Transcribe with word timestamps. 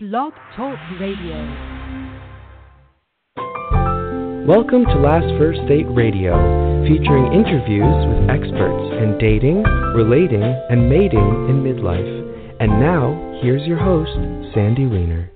Blog 0.00 0.32
Talk 0.54 0.78
Radio. 1.00 1.34
Welcome 4.46 4.84
to 4.84 4.94
Last 4.94 5.26
First 5.40 5.58
Date 5.66 5.88
Radio, 5.90 6.38
featuring 6.86 7.32
interviews 7.32 8.06
with 8.06 8.30
experts 8.30 8.94
in 8.94 9.18
dating, 9.18 9.64
relating, 9.96 10.44
and 10.44 10.88
mating 10.88 11.18
in 11.50 11.64
midlife. 11.64 12.60
And 12.60 12.78
now, 12.78 13.40
here's 13.42 13.66
your 13.66 13.78
host, 13.78 14.14
Sandy 14.54 14.86
Weiner. 14.86 15.32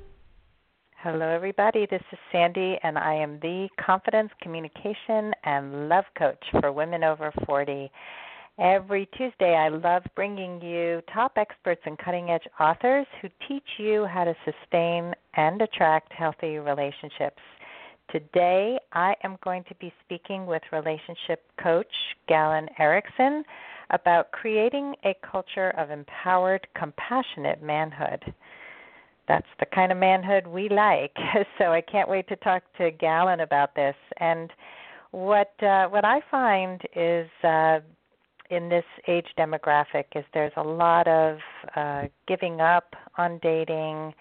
Hello, 0.93 1.29
everybody. 1.29 1.89
This 1.91 2.03
is 2.13 2.19
Sandy, 2.31 2.79
and 2.85 2.97
I 2.97 3.15
am 3.15 3.41
the 3.41 3.69
confidence, 3.85 4.31
communication, 4.41 5.33
and 5.43 5.89
love 5.89 6.05
coach 6.17 6.45
for 6.61 6.71
women 6.71 7.03
over 7.03 7.33
40. 7.47 7.91
Every 8.59 9.09
Tuesday, 9.17 9.55
I 9.55 9.69
love 9.69 10.03
bringing 10.15 10.61
you 10.61 11.01
top 11.13 11.33
experts 11.37 11.81
and 11.87 11.99
cutting 11.99 12.31
edge 12.31 12.47
authors 12.61 13.07
who 13.21 13.29
teach 13.49 13.67
you 13.79 14.05
how 14.05 14.25
to 14.25 14.35
sustain 14.45 15.15
and 15.35 15.63
attract 15.63 16.13
healthy 16.13 16.59
relationships. 16.59 17.41
Today, 18.11 18.79
I 18.93 19.15
am 19.25 19.39
going 19.43 19.65
to 19.65 19.75
be 19.77 19.91
speaking 20.05 20.45
with 20.45 20.61
relationship 20.71 21.43
coach 21.63 21.87
Galen 22.29 22.69
Erickson 22.79 23.43
about 23.89 24.33
creating 24.33 24.97
a 25.07 25.15
culture 25.29 25.71
of 25.79 25.91
empowered, 25.91 26.67
compassionate 26.77 27.63
manhood. 27.63 28.23
That's 29.29 29.47
the 29.61 29.67
kind 29.75 29.91
of 29.91 29.97
manhood 29.97 30.47
we 30.47 30.69
like. 30.69 31.17
So 31.59 31.73
I 31.73 31.81
can't 31.81 32.09
wait 32.09 32.29
to 32.29 32.37
talk 32.37 32.63
to 32.77 32.91
Galen 32.91 33.41
about 33.41 33.75
this. 33.75 33.97
And 34.19 34.51
what 35.11 35.55
uh, 35.63 35.89
what 35.89 36.05
I 36.05 36.21
find 36.31 36.83
is 36.95 37.29
uh, 37.43 37.81
in 38.53 38.69
this 38.69 38.85
age 39.09 39.27
demographic 39.39 40.05
is 40.15 40.25
there's 40.35 40.53
a 40.57 40.63
lot 40.63 41.09
of 41.09 41.39
uh, 41.75 42.03
giving 42.29 42.61
up 42.61 42.95
on 43.17 43.41
dating. 43.43 44.13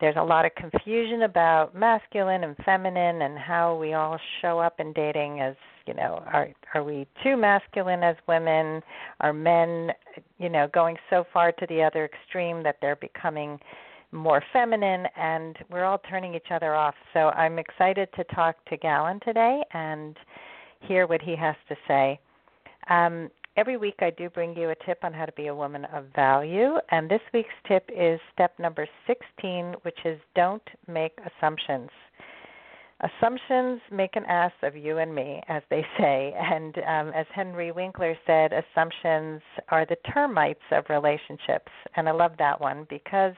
There's 0.00 0.16
a 0.16 0.22
lot 0.22 0.44
of 0.44 0.52
confusion 0.56 1.22
about 1.22 1.74
masculine 1.76 2.42
and 2.42 2.56
feminine 2.64 3.22
and 3.22 3.38
how 3.38 3.76
we 3.76 3.94
all 3.94 4.18
show 4.42 4.58
up 4.58 4.80
in 4.80 4.92
dating 4.92 5.40
as 5.40 5.54
you 5.86 5.94
know 5.94 6.22
are 6.26 6.48
are 6.74 6.82
we 6.82 7.06
too 7.22 7.36
masculine 7.36 8.02
as 8.02 8.16
women? 8.26 8.82
Are 9.20 9.32
men 9.32 9.90
you 10.38 10.48
know 10.48 10.68
going 10.74 10.96
so 11.08 11.24
far 11.32 11.52
to 11.52 11.66
the 11.68 11.80
other 11.82 12.04
extreme 12.04 12.62
that 12.64 12.76
they're 12.80 12.96
becoming 12.96 13.60
more 14.10 14.42
feminine? 14.52 15.06
And 15.16 15.56
we're 15.70 15.84
all 15.84 16.00
turning 16.10 16.34
each 16.34 16.50
other 16.50 16.74
off. 16.74 16.96
So 17.12 17.28
i'm 17.30 17.58
excited 17.60 18.08
to 18.16 18.24
talk 18.34 18.56
to 18.66 18.76
Galen 18.76 19.20
today 19.24 19.62
and 19.72 20.16
hear 20.80 21.06
what 21.06 21.22
he 21.22 21.36
has 21.36 21.56
to 21.68 21.76
say. 21.86 22.18
Um, 22.90 23.30
every 23.58 23.76
week 23.76 23.96
I 23.98 24.10
do 24.10 24.30
bring 24.30 24.56
you 24.56 24.70
a 24.70 24.74
tip 24.86 24.98
on 25.02 25.12
how 25.12 25.26
to 25.26 25.32
be 25.32 25.48
a 25.48 25.54
woman 25.54 25.84
of 25.86 26.04
value, 26.14 26.74
and 26.92 27.10
this 27.10 27.20
week's 27.34 27.48
tip 27.66 27.90
is 27.92 28.20
step 28.32 28.56
number 28.60 28.86
16, 29.08 29.74
which 29.82 29.98
is 30.04 30.20
don't 30.36 30.62
make 30.86 31.18
assumptions. 31.26 31.90
Assumptions 33.00 33.80
make 33.90 34.14
an 34.14 34.24
ass 34.26 34.52
of 34.62 34.76
you 34.76 34.98
and 34.98 35.12
me, 35.12 35.42
as 35.48 35.64
they 35.70 35.84
say. 35.98 36.34
And 36.38 36.78
um, 36.78 37.12
as 37.12 37.26
Henry 37.34 37.72
Winkler 37.72 38.16
said, 38.28 38.52
assumptions 38.52 39.42
are 39.70 39.84
the 39.84 39.96
termites 40.12 40.60
of 40.70 40.84
relationships. 40.88 41.72
And 41.96 42.08
I 42.08 42.12
love 42.12 42.32
that 42.38 42.60
one 42.60 42.86
because 42.88 43.34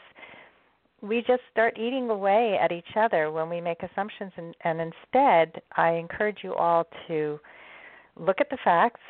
we 1.00 1.24
just 1.26 1.42
start 1.50 1.78
eating 1.78 2.10
away 2.10 2.58
at 2.60 2.72
each 2.72 2.94
other 2.94 3.30
when 3.30 3.48
we 3.48 3.62
make 3.62 3.82
assumptions. 3.82 4.32
And, 4.36 4.54
and 4.64 4.80
instead, 4.82 5.62
I 5.78 5.92
encourage 5.92 6.38
you 6.42 6.54
all 6.54 6.86
to 7.08 7.40
look 8.20 8.40
at 8.40 8.50
the 8.50 8.58
facts, 8.62 9.00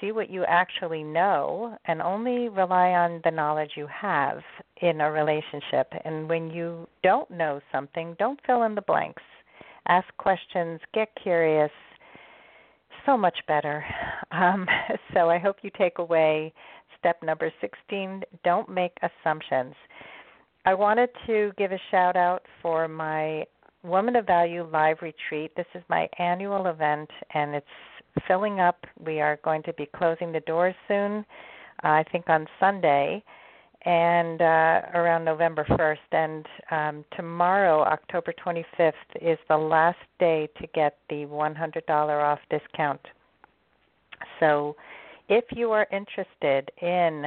see 0.00 0.12
what 0.12 0.30
you 0.30 0.44
actually 0.46 1.04
know, 1.04 1.76
and 1.86 2.02
only 2.02 2.48
rely 2.48 2.90
on 2.90 3.20
the 3.24 3.30
knowledge 3.30 3.72
you 3.76 3.86
have 3.86 4.38
in 4.82 5.00
a 5.00 5.10
relationship. 5.10 5.92
And 6.04 6.28
when 6.28 6.50
you 6.50 6.86
don't 7.02 7.30
know 7.30 7.60
something, 7.72 8.16
don't 8.18 8.40
fill 8.46 8.64
in 8.64 8.74
the 8.74 8.82
blanks. 8.82 9.22
Ask 9.88 10.08
questions, 10.18 10.80
get 10.92 11.08
curious. 11.22 11.70
So 13.04 13.16
much 13.16 13.38
better. 13.46 13.84
Um, 14.32 14.66
so 15.14 15.30
I 15.30 15.38
hope 15.38 15.56
you 15.62 15.70
take 15.78 15.98
away 15.98 16.52
step 16.98 17.22
number 17.22 17.52
16 17.60 18.22
don't 18.42 18.68
make 18.68 18.96
assumptions. 19.02 19.74
I 20.64 20.74
wanted 20.74 21.10
to 21.26 21.52
give 21.56 21.70
a 21.70 21.78
shout 21.90 22.16
out 22.16 22.42
for 22.60 22.88
my 22.88 23.44
Woman 23.84 24.16
of 24.16 24.26
Value 24.26 24.68
live 24.72 24.96
retreat. 25.00 25.52
This 25.56 25.66
is 25.76 25.82
my 25.88 26.08
annual 26.18 26.66
event, 26.66 27.08
and 27.34 27.54
it's 27.54 27.66
filling 28.26 28.60
up. 28.60 28.84
We 29.04 29.20
are 29.20 29.38
going 29.44 29.62
to 29.64 29.72
be 29.74 29.86
closing 29.96 30.32
the 30.32 30.40
doors 30.40 30.74
soon, 30.88 31.24
uh, 31.84 31.88
I 31.88 32.04
think 32.10 32.28
on 32.28 32.46
Sunday, 32.58 33.22
and 33.84 34.42
uh, 34.42 34.82
around 34.94 35.24
November 35.24 35.64
1st. 35.64 35.96
And 36.12 36.46
um, 36.70 37.04
tomorrow, 37.16 37.82
October 37.82 38.34
25th, 38.44 38.92
is 39.20 39.38
the 39.48 39.56
last 39.56 39.98
day 40.18 40.48
to 40.60 40.66
get 40.74 40.98
the 41.08 41.26
$100 41.26 41.88
off 41.90 42.40
discount. 42.50 43.00
So 44.40 44.76
if 45.28 45.44
you 45.50 45.72
are 45.72 45.86
interested 45.92 46.70
in 46.80 47.26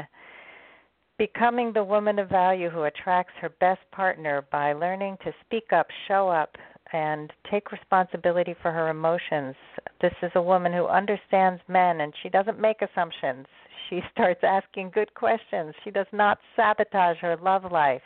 becoming 1.18 1.74
the 1.74 1.84
woman 1.84 2.18
of 2.18 2.30
value 2.30 2.70
who 2.70 2.84
attracts 2.84 3.34
her 3.42 3.50
best 3.60 3.82
partner 3.92 4.46
by 4.52 4.74
learning 4.74 5.18
to 5.24 5.32
speak 5.46 5.72
up, 5.74 5.88
show 6.08 6.30
up, 6.30 6.56
and 6.94 7.32
take 7.52 7.72
responsibility 7.72 8.56
for 8.62 8.72
her 8.72 8.90
emotions. 8.90 9.56
This 10.02 10.14
is 10.22 10.32
a 10.36 10.42
woman 10.42 10.72
who 10.72 10.88
understands 10.88 11.62
men 11.68 12.02
and 12.02 12.14
she 12.22 12.30
doesn't 12.30 12.60
make 12.60 12.82
assumptions. 12.82 13.46
She 13.90 14.02
starts 14.12 14.42
asking 14.44 14.92
good 14.92 15.14
questions. 15.14 15.74
She 15.84 15.92
does 15.92 16.08
not 16.12 16.40
sabotage 16.56 17.18
her 17.18 17.38
love 17.38 17.72
life. 17.72 18.02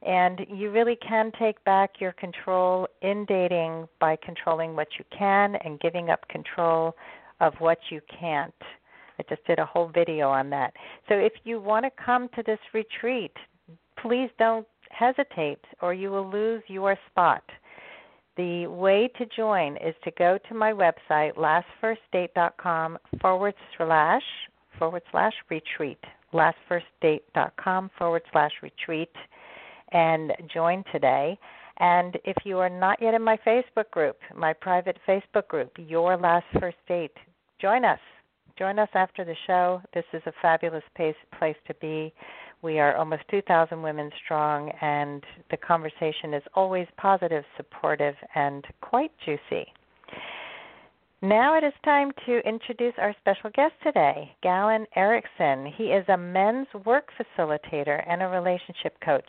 And 0.00 0.46
you 0.48 0.70
really 0.70 0.96
can 0.96 1.32
take 1.38 1.62
back 1.64 2.00
your 2.00 2.12
control 2.12 2.86
in 3.02 3.24
dating 3.26 3.88
by 4.00 4.16
controlling 4.24 4.76
what 4.76 4.88
you 4.96 5.04
can 5.16 5.56
and 5.56 5.80
giving 5.80 6.08
up 6.08 6.26
control 6.28 6.94
of 7.40 7.54
what 7.58 7.78
you 7.90 8.00
can't. 8.20 8.54
I 9.18 9.24
just 9.28 9.44
did 9.44 9.58
a 9.58 9.66
whole 9.66 9.88
video 9.88 10.28
on 10.30 10.50
that. 10.50 10.72
So 11.08 11.14
if 11.14 11.32
you 11.42 11.60
want 11.60 11.84
to 11.84 12.04
come 12.04 12.28
to 12.36 12.42
this 12.44 12.60
retreat, 12.72 13.32
please 14.00 14.30
don't 14.38 14.66
hesitate 14.90 15.64
or 15.82 15.92
you 15.92 16.10
will 16.10 16.30
lose 16.30 16.62
your 16.68 16.96
spot. 17.10 17.42
The 18.38 18.68
way 18.68 19.10
to 19.18 19.26
join 19.26 19.76
is 19.78 19.96
to 20.04 20.12
go 20.12 20.38
to 20.48 20.54
my 20.54 20.72
website, 20.72 21.32
lastfirstdate.com 21.34 22.98
forward 23.20 23.54
slash 23.76 24.22
forward 24.78 25.02
slash 25.10 25.32
retreat. 25.50 25.98
Lastfirstdate.com 26.32 27.90
forward 27.98 28.22
slash 28.30 28.52
retreat 28.62 29.10
and 29.90 30.32
join 30.54 30.84
today. 30.92 31.36
And 31.78 32.16
if 32.24 32.36
you 32.44 32.58
are 32.58 32.70
not 32.70 33.02
yet 33.02 33.14
in 33.14 33.22
my 33.22 33.36
Facebook 33.44 33.90
group, 33.90 34.18
my 34.36 34.52
private 34.52 34.98
Facebook 35.06 35.48
group, 35.48 35.72
Your 35.76 36.16
Last 36.16 36.46
First 36.60 36.76
Date, 36.86 37.16
join 37.60 37.84
us. 37.84 38.00
Join 38.56 38.78
us 38.78 38.88
after 38.94 39.24
the 39.24 39.36
show. 39.48 39.82
This 39.94 40.04
is 40.12 40.22
a 40.26 40.32
fabulous 40.40 40.84
place, 40.96 41.16
place 41.38 41.56
to 41.66 41.74
be. 41.74 42.12
We 42.60 42.80
are 42.80 42.96
almost 42.96 43.22
2,000 43.30 43.80
women 43.80 44.10
strong, 44.24 44.70
and 44.80 45.22
the 45.50 45.56
conversation 45.56 46.34
is 46.34 46.42
always 46.54 46.88
positive, 46.96 47.44
supportive, 47.56 48.16
and 48.34 48.64
quite 48.80 49.12
juicy. 49.24 49.72
Now 51.20 51.56
it 51.56 51.64
is 51.64 51.72
time 51.84 52.12
to 52.26 52.38
introduce 52.48 52.94
our 52.96 53.14
special 53.20 53.50
guest 53.50 53.74
today, 53.82 54.36
Galen 54.40 54.86
Erickson. 54.94 55.66
He 55.76 55.86
is 55.86 56.04
a 56.08 56.16
men's 56.16 56.68
work 56.84 57.08
facilitator 57.18 58.04
and 58.08 58.22
a 58.22 58.28
relationship 58.28 58.94
coach. 59.04 59.28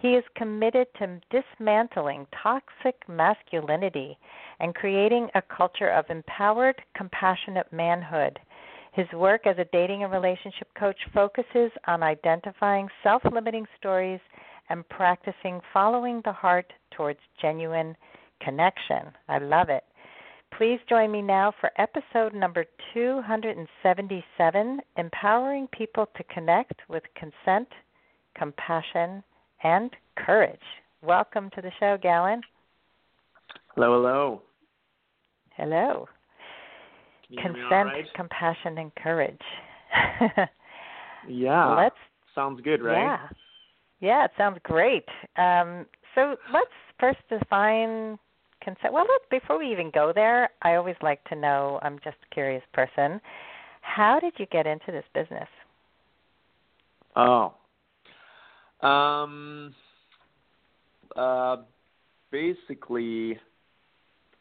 He 0.00 0.14
is 0.14 0.24
committed 0.36 0.88
to 0.98 1.20
dismantling 1.30 2.26
toxic 2.42 2.96
masculinity 3.08 4.18
and 4.60 4.74
creating 4.74 5.28
a 5.34 5.42
culture 5.42 5.90
of 5.90 6.10
empowered, 6.10 6.80
compassionate 6.96 7.72
manhood. 7.72 8.38
His 8.92 9.06
work 9.12 9.46
as 9.46 9.58
a 9.58 9.66
dating 9.72 10.02
and 10.02 10.12
relationship 10.12 10.68
coach 10.78 10.98
focuses 11.14 11.70
on 11.86 12.02
identifying 12.02 12.88
self 13.02 13.22
limiting 13.32 13.66
stories 13.78 14.20
and 14.70 14.88
practicing 14.88 15.60
following 15.72 16.20
the 16.24 16.32
heart 16.32 16.72
towards 16.90 17.20
genuine 17.40 17.96
connection. 18.40 19.12
I 19.28 19.38
love 19.38 19.68
it. 19.68 19.84
Please 20.56 20.80
join 20.88 21.12
me 21.12 21.20
now 21.20 21.52
for 21.60 21.70
episode 21.76 22.34
number 22.34 22.64
277 22.94 24.80
Empowering 24.96 25.68
People 25.68 26.06
to 26.16 26.24
Connect 26.24 26.80
with 26.88 27.02
Consent, 27.14 27.68
Compassion, 28.34 29.22
and 29.62 29.90
Courage. 30.16 30.58
Welcome 31.02 31.50
to 31.54 31.60
the 31.60 31.70
show, 31.78 31.98
Galen. 32.02 32.40
Hello, 33.74 33.92
hello. 33.92 34.42
Hello 35.56 36.08
consent, 37.36 37.70
right? 37.70 38.14
compassion, 38.14 38.78
and 38.78 38.94
courage. 38.96 39.40
yeah. 41.28 41.74
Let's 41.76 41.96
sounds 42.34 42.60
good, 42.62 42.82
right? 42.82 43.04
Yeah. 43.04 43.28
Yeah, 44.00 44.24
it 44.24 44.30
sounds 44.38 44.58
great. 44.62 45.04
Um, 45.36 45.84
so 46.14 46.36
let's 46.52 46.70
first 47.00 47.18
define 47.28 48.16
consent. 48.62 48.92
Well, 48.92 49.04
look, 49.04 49.28
before 49.28 49.58
we 49.58 49.72
even 49.72 49.90
go 49.92 50.12
there, 50.14 50.50
I 50.62 50.76
always 50.76 50.96
like 51.02 51.22
to 51.24 51.34
know. 51.34 51.80
I'm 51.82 51.98
just 52.04 52.16
a 52.30 52.34
curious 52.34 52.62
person. 52.72 53.20
How 53.80 54.20
did 54.20 54.34
you 54.38 54.46
get 54.46 54.66
into 54.66 54.92
this 54.92 55.04
business? 55.14 55.48
Oh, 57.16 57.54
um, 58.86 59.74
uh, 61.16 61.56
basically, 62.30 63.38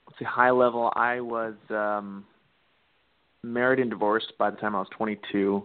let's 0.05 0.19
see, 0.19 0.25
high 0.25 0.51
level. 0.51 0.91
I 0.95 1.21
was 1.21 1.55
um, 1.71 2.25
married 3.53 3.79
and 3.79 3.89
divorced 3.89 4.33
by 4.37 4.49
the 4.49 4.57
time 4.57 4.75
I 4.75 4.79
was 4.79 4.89
22, 4.97 5.63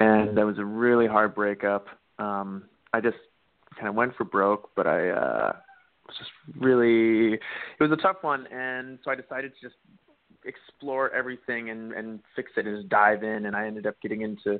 and 0.00 0.36
that 0.36 0.46
was 0.46 0.58
a 0.58 0.64
really 0.64 1.06
hard 1.06 1.34
breakup. 1.34 1.86
Um, 2.18 2.64
I 2.92 3.00
just 3.00 3.16
kind 3.76 3.88
of 3.88 3.94
went 3.94 4.16
for 4.16 4.24
broke, 4.24 4.70
but 4.76 4.86
I 4.86 5.10
uh, 5.10 5.52
was 6.06 6.16
just 6.18 6.30
really. 6.58 7.34
It 7.34 7.40
was 7.80 7.90
a 7.92 7.96
tough 7.96 8.18
one, 8.22 8.46
and 8.48 8.98
so 9.04 9.10
I 9.10 9.14
decided 9.14 9.52
to 9.54 9.66
just 9.66 9.76
explore 10.44 11.12
everything 11.12 11.70
and 11.70 11.92
and 11.92 12.20
fix 12.34 12.50
it 12.56 12.66
and 12.66 12.76
just 12.76 12.88
dive 12.88 13.22
in. 13.22 13.46
And 13.46 13.56
I 13.56 13.66
ended 13.66 13.86
up 13.86 13.96
getting 14.02 14.22
into 14.22 14.58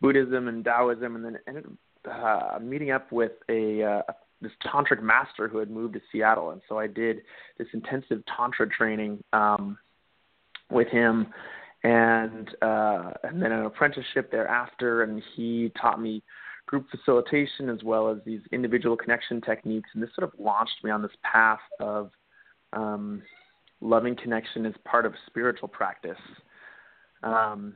Buddhism 0.00 0.48
and 0.48 0.64
Taoism, 0.64 1.16
and 1.16 1.24
then 1.24 1.38
ended 1.46 1.66
up 1.66 2.56
uh, 2.56 2.58
meeting 2.60 2.90
up 2.90 3.10
with 3.12 3.32
a 3.48 3.82
uh, 3.82 4.02
this 4.40 4.52
tantric 4.64 5.02
master 5.02 5.48
who 5.48 5.58
had 5.58 5.70
moved 5.70 5.94
to 5.94 6.00
Seattle, 6.12 6.50
and 6.50 6.60
so 6.68 6.78
I 6.78 6.86
did 6.86 7.22
this 7.58 7.68
intensive 7.72 8.22
tantra 8.36 8.68
training 8.68 9.22
um, 9.32 9.78
with 10.70 10.88
him, 10.88 11.28
and 11.84 12.48
uh, 12.62 13.10
and 13.22 13.40
then 13.40 13.52
an 13.52 13.66
apprenticeship 13.66 14.30
thereafter, 14.30 15.02
and 15.02 15.22
he 15.36 15.70
taught 15.80 16.00
me 16.00 16.22
group 16.66 16.86
facilitation 16.90 17.68
as 17.68 17.82
well 17.84 18.10
as 18.10 18.18
these 18.24 18.40
individual 18.50 18.96
connection 18.96 19.40
techniques, 19.42 19.90
and 19.92 20.02
this 20.02 20.10
sort 20.16 20.26
of 20.26 20.38
launched 20.40 20.82
me 20.82 20.90
on 20.90 21.02
this 21.02 21.12
path 21.22 21.60
of 21.80 22.10
um, 22.72 23.22
loving 23.82 24.16
connection 24.16 24.64
as 24.64 24.72
part 24.84 25.04
of 25.04 25.12
spiritual 25.26 25.68
practice. 25.68 26.16
Um, 27.22 27.74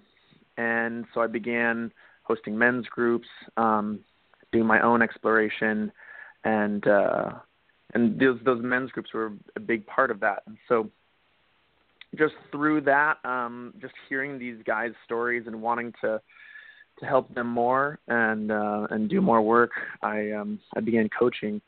and 0.57 1.05
so 1.13 1.21
I 1.21 1.27
began 1.27 1.93
hosting 2.23 2.57
men's 2.57 2.87
groups, 2.87 3.29
um, 3.59 4.01
doing 4.53 4.67
my 4.67 4.81
own 4.81 5.03
exploration, 5.03 5.93
and 6.45 6.87
uh, 6.89 7.33
and 7.93 8.19
those 8.19 8.39
those 8.43 8.63
men's 8.63 8.91
groups 8.91 9.13
were 9.13 9.33
a 9.55 9.61
big 9.61 9.87
part 9.87 10.11
of 10.11 10.21
that. 10.21 10.45
And 10.47 10.57
so 10.67 10.91
just 12.17 12.35
through 12.51 12.83
that, 12.83 13.19
um, 13.25 13.75
just 13.81 13.95
hearing 14.09 14.39
these 14.39 14.57
guys' 14.65 14.93
stories 15.05 15.45
and 15.47 15.61
wanting 15.61 15.93
to 16.03 16.21
to 17.01 17.07
help 17.07 17.33
them 17.33 17.47
more 17.47 18.01
and 18.09 18.51
uh, 18.51 18.87
and 18.91 19.09
do 19.09 19.21
more 19.21 19.41
work, 19.43 19.71
I 20.03 20.33
um, 20.33 20.59
I 20.77 20.81
began 20.81 21.09
coaching 21.17 21.61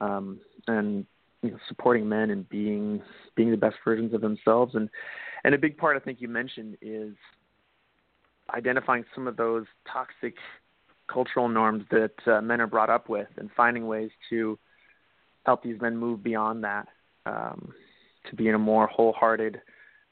um, 0.00 0.40
and 0.66 1.06
you 1.42 1.50
know, 1.50 1.58
supporting 1.68 2.08
men 2.08 2.30
and 2.30 2.48
being 2.48 3.02
being 3.34 3.50
the 3.50 3.56
best 3.56 3.76
versions 3.84 4.14
of 4.14 4.20
themselves. 4.20 4.74
And 4.74 4.88
and 5.44 5.54
a 5.54 5.58
big 5.58 5.76
part 5.76 5.96
I 5.96 6.00
think 6.00 6.20
you 6.20 6.28
mentioned 6.28 6.76
is 6.82 7.14
identifying 8.54 9.04
some 9.14 9.26
of 9.26 9.36
those 9.36 9.64
toxic 9.90 10.34
cultural 11.10 11.48
norms 11.48 11.84
that 11.90 12.14
uh, 12.26 12.40
men 12.40 12.60
are 12.60 12.66
brought 12.66 12.90
up 12.90 13.08
with 13.08 13.28
and 13.36 13.50
finding 13.56 13.86
ways 13.86 14.10
to 14.30 14.58
help 15.44 15.62
these 15.62 15.80
men 15.80 15.96
move 15.96 16.22
beyond 16.22 16.64
that 16.64 16.88
um, 17.26 17.72
to 18.28 18.36
be 18.36 18.48
in 18.48 18.54
a 18.54 18.58
more 18.58 18.86
wholehearted, 18.86 19.60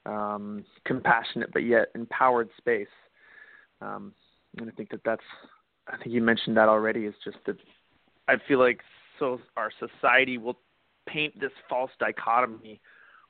um, 0.06 0.64
compassionate 0.84 1.52
but 1.52 1.64
yet 1.64 1.88
empowered 1.94 2.48
space. 2.56 2.86
Um, 3.80 4.12
and 4.58 4.68
I 4.68 4.72
think 4.72 4.90
that 4.90 5.00
that's 5.04 5.22
I 5.88 5.96
think 5.96 6.10
you 6.10 6.22
mentioned 6.22 6.56
that 6.56 6.68
already 6.68 7.06
is 7.06 7.14
just 7.24 7.38
that 7.46 7.56
I 8.28 8.34
feel 8.46 8.58
like 8.58 8.80
so 9.18 9.40
our 9.56 9.70
society 9.78 10.38
will 10.38 10.58
paint 11.06 11.38
this 11.40 11.50
false 11.68 11.90
dichotomy 11.98 12.80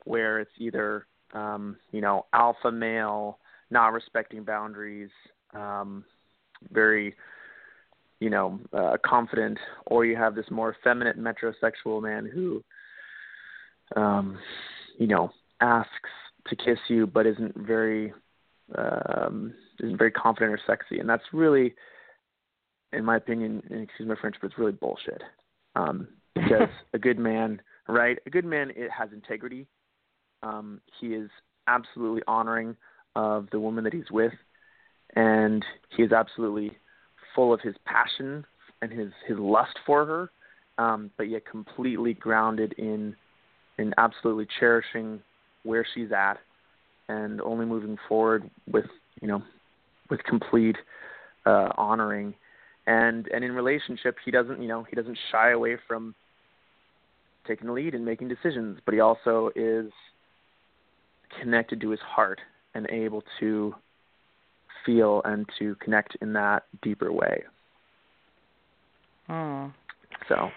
where 0.04 0.40
it's 0.40 0.50
either 0.58 1.06
um, 1.32 1.76
you 1.92 2.00
know 2.00 2.26
alpha 2.32 2.70
male 2.70 3.38
not 3.70 3.92
respecting 3.92 4.44
boundaries, 4.44 5.10
um, 5.54 6.04
very 6.70 7.14
you 8.20 8.30
know 8.30 8.60
uh, 8.72 8.96
confident, 9.04 9.58
or 9.86 10.04
you 10.04 10.16
have 10.16 10.34
this 10.34 10.50
more 10.50 10.76
effeminate 10.78 11.18
metrosexual 11.18 12.02
man 12.02 12.30
who 12.32 12.62
um, 13.96 14.38
you 14.98 15.06
know 15.06 15.30
asks 15.60 16.10
to 16.48 16.56
kiss 16.56 16.78
you 16.88 17.06
but 17.06 17.26
isn't 17.26 17.56
very 17.56 18.12
um, 18.76 19.54
isn't 19.80 19.98
very 19.98 20.10
confident 20.10 20.52
or 20.52 20.60
sexy, 20.66 20.98
and 20.98 21.08
that's 21.08 21.24
really, 21.32 21.74
in 22.92 23.04
my 23.04 23.16
opinion, 23.16 23.62
and 23.70 23.82
excuse 23.82 24.08
my 24.08 24.14
French, 24.20 24.36
but 24.40 24.48
it's 24.48 24.58
really 24.58 24.72
bullshit. 24.72 25.22
Um, 25.76 26.08
because 26.34 26.68
a 26.94 26.98
good 26.98 27.18
man, 27.18 27.60
right? 27.88 28.18
A 28.26 28.30
good 28.30 28.44
man 28.44 28.70
it 28.74 28.90
has 28.90 29.10
integrity. 29.12 29.66
Um, 30.42 30.80
he 30.98 31.08
is 31.08 31.28
absolutely 31.66 32.22
honoring 32.26 32.76
of 33.14 33.48
the 33.52 33.60
woman 33.60 33.84
that 33.84 33.92
he's 33.92 34.10
with, 34.10 34.32
and 35.14 35.64
he 35.94 36.02
is 36.02 36.12
absolutely 36.12 36.72
full 37.34 37.52
of 37.52 37.60
his 37.60 37.74
passion 37.84 38.44
and 38.80 38.90
his 38.90 39.12
his 39.26 39.38
lust 39.38 39.78
for 39.86 40.06
her, 40.06 40.30
um, 40.82 41.10
but 41.16 41.28
yet 41.28 41.44
completely 41.44 42.14
grounded 42.14 42.72
in 42.78 43.14
in 43.78 43.92
absolutely 43.98 44.46
cherishing 44.58 45.20
where 45.62 45.86
she's 45.94 46.12
at 46.12 46.38
and 47.08 47.40
only 47.40 47.66
moving 47.66 47.96
forward 48.08 48.48
with 48.70 48.86
you 49.20 49.28
know 49.28 49.42
with 50.10 50.22
complete 50.24 50.76
uh, 51.46 51.68
honoring. 51.76 52.34
And 52.86 53.28
and 53.28 53.44
in 53.44 53.52
relationship 53.52 54.16
he 54.24 54.30
doesn't 54.30 54.60
you 54.60 54.68
know 54.68 54.84
he 54.84 54.96
doesn't 54.96 55.18
shy 55.30 55.50
away 55.50 55.76
from 55.86 56.14
taking 57.46 57.66
the 57.66 57.72
lead 57.72 57.94
and 57.94 58.04
making 58.04 58.28
decisions 58.28 58.78
but 58.84 58.94
he 58.94 59.00
also 59.00 59.50
is 59.56 59.90
connected 61.40 61.80
to 61.80 61.90
his 61.90 62.00
heart 62.00 62.40
and 62.74 62.88
able 62.90 63.22
to 63.40 63.74
feel 64.84 65.22
and 65.24 65.46
to 65.58 65.74
connect 65.76 66.16
in 66.20 66.32
that 66.32 66.64
deeper 66.82 67.12
way. 67.12 67.42
Hmm. 69.28 69.66
so 70.28 70.50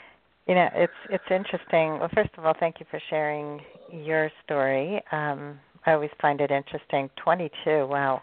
You 0.47 0.55
know, 0.55 0.69
it's 0.75 0.93
it's 1.09 1.23
interesting. 1.31 1.99
Well, 1.99 2.09
first 2.13 2.29
of 2.37 2.45
all, 2.45 2.53
thank 2.59 2.79
you 2.79 2.85
for 2.91 2.99
sharing 3.09 3.61
your 3.91 4.29
story. 4.43 5.01
Um, 5.11 5.59
I 5.85 5.93
always 5.93 6.11
find 6.21 6.39
it 6.41 6.51
interesting. 6.51 7.09
22. 7.23 7.87
Wow. 7.87 8.21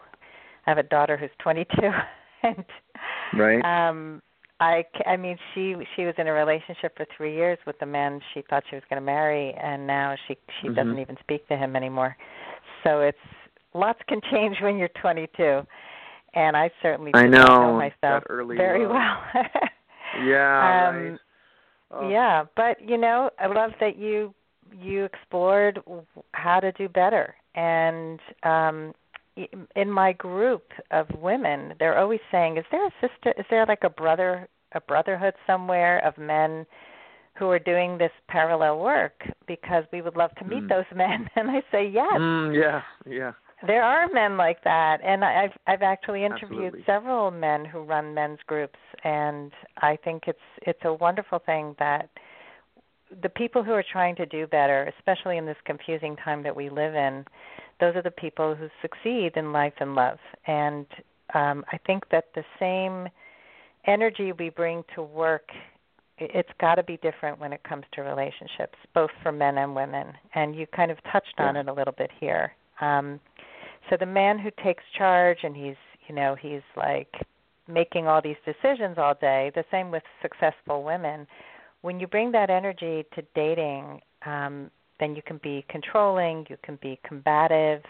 I 0.65 0.69
have 0.69 0.77
a 0.77 0.83
daughter 0.83 1.17
who's 1.17 1.29
22 1.39 1.67
and 2.43 2.63
right 3.33 3.61
um 3.89 4.21
I 4.61 4.85
I 5.05 5.17
mean 5.17 5.37
she 5.53 5.75
she 5.95 6.05
was 6.05 6.15
in 6.17 6.27
a 6.27 6.31
relationship 6.33 6.95
for 6.95 7.05
3 7.17 7.33
years 7.35 7.57
with 7.67 7.77
the 7.79 7.85
man 7.85 8.21
she 8.33 8.43
thought 8.49 8.63
she 8.69 8.75
was 8.77 8.83
going 8.89 9.01
to 9.01 9.05
marry 9.05 9.53
and 9.61 9.85
now 9.85 10.15
she 10.27 10.37
she 10.61 10.69
Mhm. 10.69 10.75
doesn't 10.75 10.99
even 10.99 11.17
speak 11.19 11.45
to 11.49 11.57
him 11.57 11.75
anymore. 11.75 12.15
So 12.85 13.01
it's 13.01 13.17
lots 13.73 13.99
can 14.07 14.21
change 14.31 14.57
when 14.61 14.77
you're 14.77 14.89
22. 15.01 15.65
And 16.35 16.55
I 16.55 16.69
certainly 16.81 17.11
I 17.13 17.27
not 17.27 17.47
know, 17.59 17.73
myself 17.77 18.23
early 18.29 18.55
very 18.55 18.85
love. 18.85 18.91
well. 18.95 19.43
yeah 20.25 20.89
Um, 20.89 20.95
right 21.11 21.19
Oh. 21.93 22.09
Yeah, 22.09 22.45
but 22.55 22.77
you 22.81 22.97
know, 22.97 23.29
I 23.39 23.47
love 23.47 23.71
that 23.79 23.97
you 23.97 24.33
you 24.75 25.05
explored 25.05 25.79
how 26.31 26.59
to 26.59 26.71
do 26.73 26.89
better. 26.89 27.35
And 27.55 28.19
um 28.43 28.93
in 29.75 29.89
my 29.89 30.13
group 30.13 30.71
of 30.91 31.07
women, 31.19 31.73
they're 31.79 31.97
always 31.97 32.19
saying, 32.31 32.57
"Is 32.57 32.65
there 32.71 32.85
a 32.85 32.91
sister? 33.01 33.33
Is 33.37 33.45
there 33.49 33.65
like 33.65 33.83
a 33.83 33.89
brother, 33.89 34.47
a 34.73 34.81
brotherhood 34.81 35.33
somewhere 35.47 35.99
of 36.05 36.17
men 36.17 36.65
who 37.35 37.49
are 37.49 37.59
doing 37.59 37.97
this 37.97 38.11
parallel 38.27 38.79
work? 38.79 39.23
Because 39.47 39.85
we 39.91 40.01
would 40.01 40.15
love 40.15 40.33
to 40.35 40.45
meet 40.45 40.63
Mm. 40.63 40.69
those 40.69 40.85
men." 40.95 41.29
And 41.35 41.49
I 41.49 41.61
say, 41.71 41.87
"Yes, 41.87 42.19
Mm, 42.19 42.55
yeah 42.55 42.81
yeah 43.05 43.33
there 43.65 43.83
are 43.83 44.07
men 44.09 44.37
like 44.37 44.63
that, 44.63 44.99
and 45.03 45.23
I've 45.23 45.51
I've 45.67 45.81
actually 45.81 46.25
interviewed 46.25 46.73
Absolutely. 46.73 46.83
several 46.85 47.31
men 47.31 47.65
who 47.65 47.81
run 47.81 48.13
men's 48.13 48.39
groups, 48.45 48.79
and 49.03 49.51
I 49.77 49.97
think 50.03 50.23
it's 50.27 50.39
it's 50.63 50.79
a 50.83 50.93
wonderful 50.93 51.39
thing 51.39 51.75
that 51.79 52.09
the 53.21 53.29
people 53.29 53.63
who 53.63 53.71
are 53.71 53.83
trying 53.91 54.15
to 54.15 54.25
do 54.25 54.47
better, 54.47 54.91
especially 54.97 55.37
in 55.37 55.45
this 55.45 55.57
confusing 55.65 56.15
time 56.17 56.43
that 56.43 56.55
we 56.55 56.69
live 56.69 56.95
in, 56.95 57.23
those 57.79 57.95
are 57.95 58.01
the 58.01 58.11
people 58.11 58.55
who 58.55 58.67
succeed 58.81 59.33
in 59.35 59.53
life 59.53 59.73
and 59.79 59.93
love. 59.95 60.17
And 60.47 60.87
um, 61.35 61.63
I 61.71 61.77
think 61.85 62.09
that 62.09 62.25
the 62.33 62.43
same 62.59 63.07
energy 63.85 64.31
we 64.31 64.49
bring 64.49 64.83
to 64.95 65.03
work 65.03 65.49
it's 66.19 66.49
got 66.61 66.75
to 66.75 66.83
be 66.83 66.97
different 66.97 67.39
when 67.39 67.51
it 67.51 67.63
comes 67.63 67.85
to 67.93 68.01
relationships, 68.01 68.77
both 68.93 69.09
for 69.21 69.31
men 69.31 69.57
and 69.57 69.75
women. 69.75 70.13
And 70.35 70.55
you 70.55 70.67
kind 70.67 70.91
of 70.91 70.97
touched 71.11 71.39
on 71.39 71.55
Yeah. 71.55 71.61
it 71.61 71.67
a 71.67 71.73
little 71.73 71.93
bit 71.93 72.11
here. 72.19 72.53
Um, 72.81 73.19
so 73.89 73.97
the 73.99 74.05
man 74.05 74.39
who 74.39 74.49
takes 74.63 74.83
charge 74.97 75.39
and 75.43 75.55
he's, 75.55 75.75
you 76.07 76.15
know, 76.15 76.35
he's 76.39 76.61
like 76.77 77.11
making 77.67 78.07
all 78.07 78.21
these 78.21 78.37
decisions 78.45 78.97
all 78.97 79.15
day. 79.19 79.51
The 79.55 79.63
same 79.71 79.91
with 79.91 80.03
successful 80.21 80.83
women. 80.83 81.27
When 81.81 81.99
you 81.99 82.07
bring 82.07 82.31
that 82.31 82.49
energy 82.49 83.05
to 83.15 83.21
dating, 83.35 84.01
um, 84.25 84.71
then 84.99 85.15
you 85.15 85.21
can 85.21 85.39
be 85.43 85.65
controlling, 85.69 86.45
you 86.49 86.57
can 86.63 86.77
be 86.81 86.99
combative. 87.05 87.81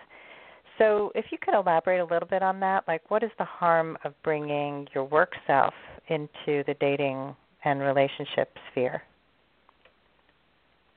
So, 0.79 1.11
if 1.13 1.25
you 1.31 1.37
could 1.39 1.53
elaborate 1.53 1.99
a 1.99 2.05
little 2.05 2.27
bit 2.27 2.41
on 2.41 2.59
that, 2.61 2.87
like 2.87 3.09
what 3.11 3.21
is 3.21 3.29
the 3.37 3.45
harm 3.45 3.95
of 4.03 4.13
bringing 4.23 4.87
your 4.95 5.03
work 5.03 5.33
self 5.45 5.73
into 6.09 6.63
the 6.65 6.75
dating 6.79 7.35
and 7.63 7.79
relationship 7.79 8.49
sphere? 8.71 9.03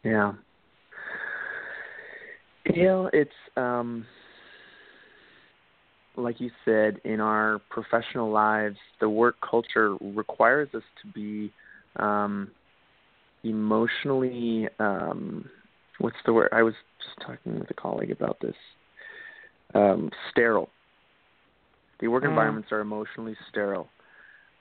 Yeah. 0.02 0.32
Know, 2.74 3.10
it's 3.12 3.30
um 3.56 4.06
like 6.16 6.40
you 6.40 6.50
said, 6.64 7.00
in 7.04 7.20
our 7.20 7.60
professional 7.70 8.30
lives, 8.30 8.76
the 9.00 9.08
work 9.08 9.36
culture 9.48 9.96
requires 10.00 10.68
us 10.74 10.82
to 11.02 11.08
be 11.12 11.52
um 11.98 12.50
emotionally 13.44 14.68
um 14.78 15.48
what's 15.98 16.16
the 16.26 16.32
word? 16.32 16.48
I 16.52 16.62
was 16.62 16.74
just 17.02 17.26
talking 17.26 17.58
with 17.58 17.70
a 17.70 17.74
colleague 17.74 18.10
about 18.10 18.38
this. 18.40 18.56
Um 19.74 20.10
sterile. 20.30 20.70
The 22.00 22.08
work 22.08 22.24
Mm. 22.24 22.28
environments 22.28 22.72
are 22.72 22.80
emotionally 22.80 23.36
sterile. 23.48 23.88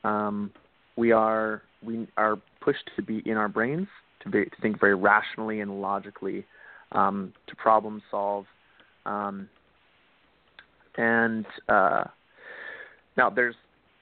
Um 0.03 0.51
we 0.97 1.12
are 1.12 1.62
we 1.83 2.07
are 2.17 2.38
pushed 2.62 2.89
to 2.95 3.01
be 3.01 3.21
in 3.25 3.38
our 3.38 3.50
brains 3.50 3.88
to 4.21 4.29
be 4.29 4.45
to 4.45 4.62
think 4.62 4.79
very 4.79 4.95
rationally 4.95 5.62
and 5.62 5.81
logically 5.81 6.45
um 6.91 7.33
to 7.47 7.55
problem 7.55 8.01
solve 8.09 8.45
um 9.05 9.50
and 10.97 11.45
uh 11.69 12.03
now 13.17 13.29
there's 13.29 13.55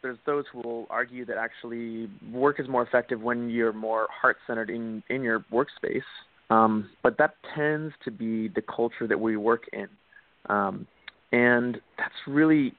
there's 0.03 0.17
those 0.25 0.43
who 0.51 0.59
will 0.59 0.85
argue 0.89 1.25
that 1.25 1.37
actually 1.37 2.09
work 2.31 2.59
is 2.59 2.67
more 2.67 2.83
effective 2.83 3.21
when 3.21 3.49
you're 3.49 3.73
more 3.73 4.07
heart 4.11 4.37
centered 4.45 4.69
in 4.69 5.01
in 5.09 5.23
your 5.23 5.45
workspace. 5.51 6.03
Um, 6.49 6.89
but 7.01 7.17
that 7.17 7.35
tends 7.55 7.93
to 8.03 8.11
be 8.11 8.49
the 8.49 8.61
culture 8.61 9.07
that 9.07 9.19
we 9.19 9.37
work 9.37 9.63
in, 9.71 9.87
um, 10.49 10.85
and 11.31 11.79
that's 11.97 12.13
really 12.27 12.73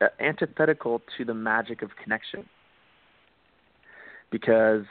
uh, 0.00 0.06
antithetical 0.18 1.02
to 1.16 1.24
the 1.24 1.34
magic 1.34 1.82
of 1.82 1.90
connection. 2.02 2.48
Because 4.32 4.84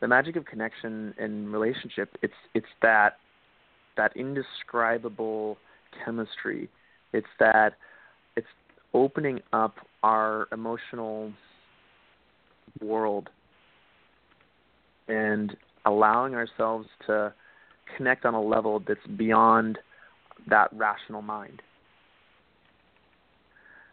the 0.00 0.08
magic 0.08 0.36
of 0.36 0.46
connection 0.46 1.14
and 1.18 1.52
relationship, 1.52 2.16
it's 2.22 2.34
it's 2.54 2.66
that 2.80 3.18
that 3.96 4.16
indescribable 4.16 5.58
chemistry. 6.04 6.68
It's 7.14 7.26
that 7.38 7.74
it's 8.36 8.46
opening 8.92 9.40
up 9.52 9.76
our 10.02 10.48
emotional 10.52 11.32
world 12.82 13.30
and 15.08 15.56
allowing 15.86 16.34
ourselves 16.34 16.88
to 17.06 17.32
connect 17.96 18.24
on 18.24 18.34
a 18.34 18.42
level 18.42 18.82
that's 18.86 19.06
beyond 19.16 19.78
that 20.48 20.68
rational 20.72 21.22
mind. 21.22 21.62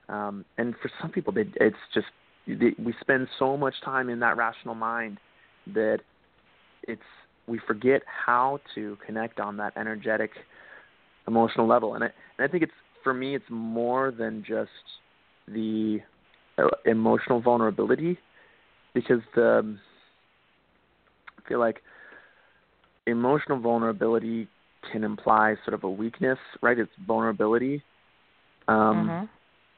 Um, 0.10 0.44
and 0.58 0.74
for 0.82 0.90
some 1.00 1.12
people, 1.12 1.32
they, 1.32 1.46
it's 1.56 1.75
just 1.94 2.08
they, 2.48 2.75
we 2.84 2.94
spend 3.00 3.28
so 3.38 3.56
much 3.56 3.75
time 3.86 4.10
in 4.10 4.20
that 4.22 4.36
rational 4.36 4.75
mind 4.75 5.20
that 5.74 6.00
it's 6.84 7.01
we 7.48 7.60
forget 7.68 8.01
how 8.06 8.60
to 8.75 8.98
connect 9.06 9.40
on 9.40 9.58
that 9.58 9.74
energetic, 9.78 10.32
emotional 11.28 11.68
level. 11.68 11.94
And 11.96 12.04
I, 12.04 12.08
and 12.38 12.48
I 12.48 12.51
think 12.51 12.63
it's 12.63 12.72
for 13.03 13.13
me, 13.13 13.36
it's 13.36 13.46
more 13.50 14.12
than 14.12 14.43
just 14.48 14.70
the 15.48 16.00
uh, 16.58 16.67
emotional 16.86 17.41
vulnerability 17.41 18.17
because 18.93 19.22
the 19.36 19.77
I 21.38 21.48
feel 21.50 21.60
like 21.60 21.81
emotional 23.08 23.60
vulnerability 23.60 24.48
can 24.91 25.03
imply 25.03 25.55
sort 25.65 25.74
of 25.74 25.84
a 25.84 25.89
weakness, 25.89 26.39
right? 26.62 26.77
It's 26.77 26.91
vulnerability. 27.05 27.84
Um, 28.67 29.10
Mhm. 29.10 29.29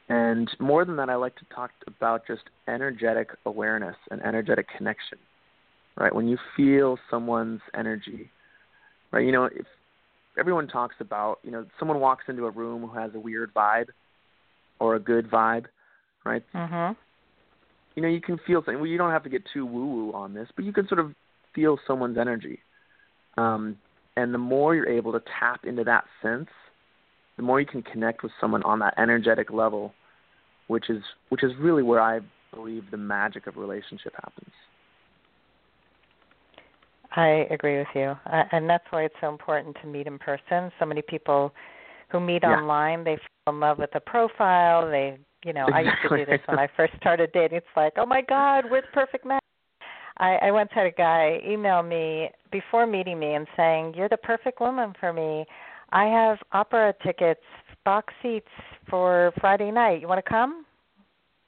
And 0.10 0.50
more 0.60 0.86
than 0.86 0.98
that, 0.98 1.10
I 1.10 1.16
like 1.16 1.36
to 1.38 1.46
talk 1.46 1.72
about 1.88 2.28
just 2.28 2.44
energetic 2.68 3.30
awareness 3.46 3.96
and 4.12 4.22
energetic 4.22 4.68
connection, 4.68 5.18
right? 5.98 6.14
When 6.14 6.28
you 6.28 6.38
feel 6.56 7.00
someone's 7.10 7.62
energy, 7.74 8.30
right? 9.12 9.26
You 9.26 9.32
know, 9.32 9.46
if 9.46 9.66
everyone 10.38 10.68
talks 10.68 10.96
about, 11.00 11.40
you 11.44 11.52
know, 11.52 11.66
someone 11.80 12.00
walks 12.00 12.26
into 12.28 12.46
a 12.46 12.52
room 12.52 12.88
who 12.88 12.98
has 12.98 13.14
a 13.14 13.20
weird 13.20 13.54
vibe 13.54 13.90
or 14.80 14.96
a 14.96 15.00
good 15.00 15.30
vibe, 15.30 15.66
right? 16.24 16.44
Mhm. 16.54 16.96
you 17.96 18.02
know, 18.02 18.08
you 18.10 18.22
can 18.22 18.40
feel 18.40 18.60
something. 18.60 18.78
Well, 18.78 18.88
you 18.88 18.98
don't 18.98 19.12
have 19.12 19.24
to 19.24 19.30
get 19.30 19.46
too 19.54 19.66
woo 19.66 19.86
woo 19.86 20.14
on 20.14 20.34
this, 20.34 20.50
but 20.56 20.66
you 20.66 20.74
can 20.74 20.88
sort 20.88 21.00
of 21.00 21.14
feel 21.54 21.78
someone's 21.86 22.18
energy. 22.18 22.60
Um, 23.38 23.78
and 24.16 24.34
the 24.34 24.40
more 24.40 24.74
you're 24.76 24.90
able 24.90 25.12
to 25.12 25.22
tap 25.40 25.66
into 25.66 25.84
that 25.84 26.06
sense, 26.22 26.50
the 27.38 27.44
more 27.44 27.60
you 27.60 27.66
can 27.66 27.82
connect 27.84 28.24
with 28.24 28.32
someone 28.40 28.64
on 28.64 28.80
that 28.80 28.94
energetic 28.98 29.52
level, 29.52 29.94
which 30.68 30.90
is 30.90 31.04
which 31.30 31.44
is 31.44 31.56
really 31.60 31.84
where 31.84 32.02
I 32.02 32.22
believe 32.54 32.90
the 32.92 32.98
magic 32.98 33.48
of 33.48 33.58
relationship 33.58 34.14
happens. 34.16 34.54
I 37.16 37.48
agree 37.52 37.78
with 37.78 37.88
you, 37.94 38.16
uh, 38.32 38.44
and 38.52 38.70
that's 38.70 38.86
why 38.90 39.04
it's 39.04 39.16
so 39.22 39.30
important 39.30 39.78
to 39.82 39.88
meet 39.88 40.08
in 40.08 40.18
person. 40.18 40.72
So 40.80 40.86
many 40.86 41.02
people 41.02 41.54
who 42.10 42.20
meet 42.20 42.44
Yeah. 42.44 42.58
online, 42.58 43.04
they 43.04 43.18
fall 43.18 43.54
in 43.54 43.60
love 43.60 43.78
with 43.80 43.92
the 43.92 44.00
profile. 44.00 44.90
They, 44.90 45.18
you 45.46 45.54
know, 45.54 45.68
I 45.72 45.82
used 45.82 46.02
to 46.02 46.10
do 46.18 46.26
this 46.26 46.42
when 46.48 46.60
I 46.60 46.68
first 46.76 46.96
started 46.98 47.32
dating. 47.32 47.58
It's 47.58 47.68
like, 47.76 47.94
oh 47.98 48.06
my 48.06 48.22
God, 48.22 48.66
we're 48.70 48.82
the 48.82 48.88
perfect 48.94 49.26
match. 49.26 49.42
I, 50.18 50.36
I 50.38 50.52
once 50.52 50.70
had 50.74 50.86
a 50.86 50.92
guy 50.92 51.40
email 51.46 51.82
me 51.84 52.30
before 52.52 52.86
meeting 52.86 53.20
me 53.20 53.34
and 53.34 53.48
saying, 53.58 53.94
"You're 53.96 54.10
the 54.10 54.18
perfect 54.18 54.60
woman 54.60 54.94
for 55.00 55.12
me. 55.14 55.46
I 55.92 56.06
have 56.06 56.38
opera 56.52 56.94
tickets, 57.04 57.42
box 57.86 58.14
seats 58.22 58.48
for 58.90 59.32
Friday 59.40 59.72
night. 59.72 60.02
You 60.02 60.08
want 60.08 60.24
to 60.24 60.30
come?" 60.30 60.66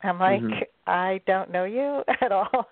I'm 0.04 0.20
like, 0.20 0.42
Mhm. 0.42 0.68
I 0.88 1.22
don't 1.26 1.50
know 1.52 1.64
you 1.64 2.04
at 2.22 2.32
all. 2.32 2.68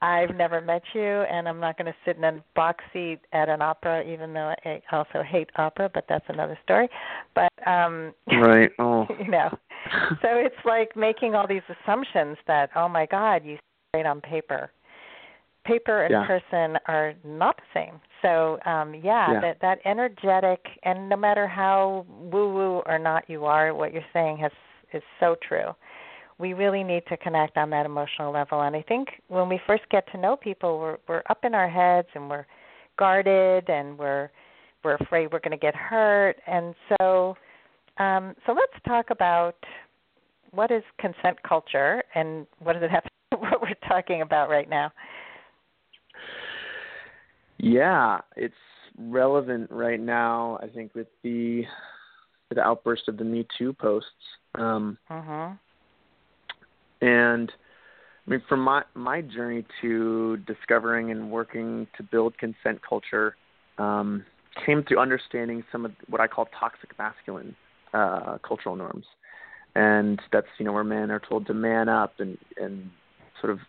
I've 0.00 0.34
never 0.36 0.60
met 0.60 0.82
you, 0.94 1.02
and 1.02 1.48
I'm 1.48 1.58
not 1.58 1.76
going 1.76 1.86
to 1.86 1.94
sit 2.04 2.16
in 2.16 2.24
a 2.24 2.42
box 2.54 2.84
seat 2.92 3.18
at 3.32 3.48
an 3.48 3.60
opera, 3.62 4.02
even 4.04 4.32
though 4.32 4.54
I 4.64 4.80
also 4.92 5.22
hate 5.28 5.50
opera, 5.56 5.90
but 5.92 6.04
that's 6.08 6.24
another 6.28 6.58
story. 6.62 6.88
But 7.34 7.52
um 7.66 8.14
Right. 8.40 8.70
Oh. 8.78 9.06
you 9.18 9.28
know, 9.30 9.48
so 10.22 10.28
it's 10.36 10.54
like 10.64 10.96
making 10.96 11.34
all 11.34 11.46
these 11.48 11.62
assumptions 11.82 12.36
that, 12.46 12.70
oh 12.76 12.88
my 12.88 13.06
God, 13.06 13.44
you 13.44 13.58
great 13.92 14.06
on 14.06 14.20
paper. 14.20 14.70
Paper 15.64 16.04
and 16.04 16.12
Yeah. 16.12 16.26
person 16.26 16.78
are 16.86 17.14
not 17.24 17.56
the 17.56 17.62
same. 17.74 18.00
So 18.22 18.58
um 18.66 18.94
yeah, 18.94 19.32
Yeah. 19.32 19.40
that 19.40 19.60
that 19.62 19.78
energetic 19.84 20.64
and 20.84 21.08
no 21.08 21.16
matter 21.16 21.48
how 21.48 22.06
woo 22.08 22.54
woo 22.54 22.82
or 22.86 22.98
not 22.98 23.28
you 23.28 23.46
are, 23.46 23.74
what 23.74 23.92
you're 23.92 24.02
saying 24.12 24.38
has 24.38 24.52
is 24.92 25.02
so 25.20 25.36
true. 25.46 25.74
We 26.38 26.52
really 26.52 26.84
need 26.84 27.02
to 27.08 27.16
connect 27.16 27.56
on 27.56 27.70
that 27.70 27.86
emotional 27.86 28.32
level. 28.32 28.62
And 28.62 28.76
I 28.76 28.82
think 28.82 29.08
when 29.28 29.48
we 29.48 29.60
first 29.66 29.82
get 29.90 30.10
to 30.12 30.18
know 30.18 30.36
people 30.36 30.78
we're 30.78 30.98
we're 31.08 31.22
up 31.30 31.44
in 31.44 31.54
our 31.54 31.68
heads 31.68 32.08
and 32.14 32.30
we're 32.30 32.46
guarded 32.96 33.68
and 33.68 33.98
we're 33.98 34.30
we're 34.84 34.96
afraid 35.00 35.32
we're 35.32 35.40
going 35.40 35.50
to 35.50 35.56
get 35.56 35.74
hurt. 35.74 36.36
And 36.46 36.74
so 36.88 37.36
um 37.98 38.34
so 38.46 38.52
let's 38.52 38.84
talk 38.86 39.10
about 39.10 39.56
what 40.52 40.70
is 40.70 40.82
consent 40.98 41.42
culture 41.46 42.02
and 42.14 42.46
what 42.60 42.74
does 42.74 42.82
it 42.82 42.90
have 42.90 43.04
to 43.04 43.10
do 43.32 43.38
with 43.40 43.50
what 43.50 43.62
we're 43.62 43.88
talking 43.88 44.22
about 44.22 44.48
right 44.48 44.70
now? 44.70 44.92
Yeah, 47.58 48.20
it's 48.36 48.54
relevant 48.98 49.70
right 49.70 50.00
now. 50.00 50.58
I 50.62 50.68
think 50.68 50.94
with 50.94 51.08
the 51.22 51.64
with 52.48 52.56
the 52.56 52.62
outburst 52.62 53.08
of 53.08 53.16
the 53.16 53.24
Me 53.24 53.46
Too 53.58 53.72
posts, 53.72 54.10
um, 54.54 54.96
Mhm. 55.10 55.58
And 57.00 57.50
I 58.26 58.30
mean, 58.30 58.42
from 58.48 58.60
my 58.60 58.82
my 58.94 59.22
journey 59.22 59.64
to 59.80 60.36
discovering 60.38 61.10
and 61.10 61.30
working 61.30 61.86
to 61.96 62.02
build 62.02 62.36
consent 62.38 62.80
culture, 62.86 63.36
um, 63.78 64.24
came 64.66 64.82
through 64.82 64.98
understanding 64.98 65.64
some 65.72 65.84
of 65.84 65.92
what 66.08 66.20
I 66.20 66.26
call 66.26 66.48
toxic 66.58 66.90
masculine 66.98 67.56
uh, 67.94 68.38
cultural 68.46 68.76
norms, 68.76 69.06
and 69.74 70.20
that's 70.30 70.46
you 70.58 70.66
know 70.66 70.72
where 70.72 70.84
men 70.84 71.10
are 71.10 71.20
told 71.20 71.46
to 71.46 71.54
man 71.54 71.88
up 71.88 72.14
and 72.18 72.36
and 72.56 72.90
sort 73.40 73.52
of 73.52 73.60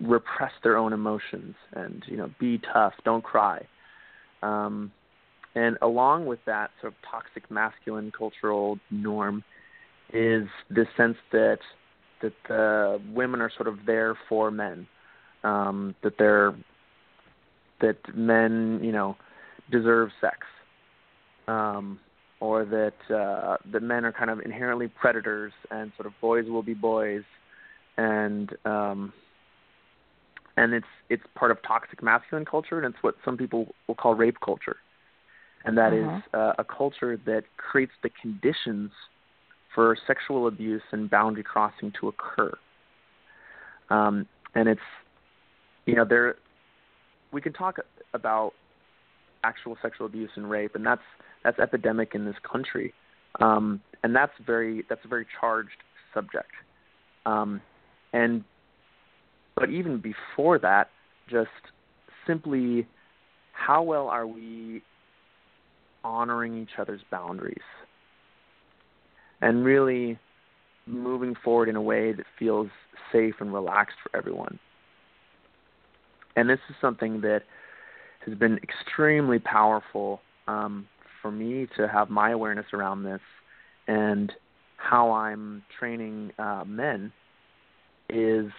repress 0.00 0.52
their 0.62 0.76
own 0.78 0.92
emotions 0.92 1.54
and 1.74 2.02
you 2.06 2.16
know 2.16 2.30
be 2.40 2.60
tough, 2.72 2.94
don't 3.04 3.22
cry. 3.22 3.66
Um, 4.42 4.90
and 5.54 5.76
along 5.82 6.26
with 6.26 6.40
that 6.46 6.70
sort 6.80 6.94
of 6.94 6.98
toxic 7.08 7.50
masculine 7.50 8.10
cultural 8.16 8.78
norm 8.90 9.44
is 10.12 10.48
this 10.70 10.86
sense 10.96 11.16
that 11.30 11.58
that 12.22 12.32
the 12.48 13.00
women 13.12 13.40
are 13.40 13.50
sort 13.54 13.68
of 13.68 13.78
there 13.86 14.16
for 14.28 14.50
men, 14.50 14.86
um, 15.44 15.94
that 16.02 16.14
they're 16.18 16.54
that 17.80 17.98
men 18.14 18.80
you 18.82 18.92
know 18.92 19.16
deserve 19.70 20.10
sex, 20.20 20.38
um, 21.48 21.98
or 22.40 22.64
that 22.64 23.14
uh, 23.14 23.56
that 23.72 23.82
men 23.82 24.04
are 24.04 24.12
kind 24.12 24.30
of 24.30 24.40
inherently 24.40 24.88
predators 24.88 25.52
and 25.70 25.92
sort 25.96 26.06
of 26.06 26.12
boys 26.20 26.46
will 26.48 26.62
be 26.62 26.74
boys, 26.74 27.22
and 27.96 28.50
um, 28.64 29.12
and 30.56 30.72
it's 30.74 30.86
it's 31.08 31.22
part 31.34 31.50
of 31.50 31.58
toxic 31.66 32.02
masculine 32.02 32.44
culture, 32.44 32.78
and 32.78 32.94
it's 32.94 33.02
what 33.02 33.16
some 33.24 33.36
people 33.36 33.74
will 33.86 33.94
call 33.94 34.14
rape 34.14 34.38
culture, 34.44 34.76
and 35.64 35.76
that 35.76 35.92
is 35.92 36.06
Mhm. 36.06 36.22
uh, 36.34 36.52
a 36.58 36.64
culture 36.64 37.16
that 37.26 37.44
creates 37.56 37.92
the 38.02 38.10
conditions 38.20 38.90
for 39.74 39.96
sexual 40.06 40.46
abuse 40.46 40.82
and 40.92 41.08
boundary 41.08 41.42
crossing 41.42 41.92
to 42.00 42.08
occur. 42.08 42.52
Um, 43.90 44.26
and 44.54 44.68
it's 44.68 44.80
you 45.86 45.94
know 45.94 46.04
there 46.04 46.36
we 47.32 47.40
can 47.40 47.52
talk 47.52 47.78
about 48.14 48.52
actual 49.44 49.76
sexual 49.82 50.06
abuse 50.06 50.30
and 50.36 50.48
rape, 50.48 50.74
and 50.74 50.86
that's 50.86 51.02
that's 51.44 51.58
epidemic 51.58 52.14
in 52.14 52.24
this 52.24 52.36
country, 52.50 52.92
um, 53.40 53.80
and 54.02 54.14
that's 54.14 54.32
very 54.46 54.84
that's 54.88 55.04
a 55.04 55.08
very 55.08 55.26
charged 55.40 55.70
subject. 56.14 56.52
Um, 57.26 57.60
and 58.12 58.44
but 59.54 59.70
even 59.70 60.00
before 60.00 60.58
that, 60.58 60.90
just 61.28 61.50
simply 62.26 62.86
how 63.52 63.82
well 63.82 64.08
are 64.08 64.26
we 64.26 64.82
honoring 66.04 66.60
each 66.60 66.78
other's 66.78 67.02
boundaries 67.10 67.62
and 69.42 69.64
really 69.64 70.18
moving 70.86 71.34
forward 71.44 71.68
in 71.68 71.76
a 71.76 71.82
way 71.82 72.12
that 72.12 72.24
feels 72.38 72.68
safe 73.12 73.34
and 73.40 73.52
relaxed 73.52 73.96
for 74.02 74.16
everyone. 74.16 74.58
And 76.36 76.48
this 76.48 76.60
is 76.70 76.76
something 76.80 77.20
that 77.20 77.42
has 78.24 78.38
been 78.38 78.58
extremely 78.62 79.38
powerful 79.38 80.20
um, 80.48 80.86
for 81.20 81.30
me 81.30 81.66
to 81.76 81.88
have 81.88 82.08
my 82.08 82.30
awareness 82.30 82.66
around 82.72 83.02
this 83.02 83.20
and 83.86 84.32
how 84.76 85.12
I'm 85.12 85.62
training 85.78 86.32
uh, 86.38 86.64
men 86.66 87.12
is 88.08 88.50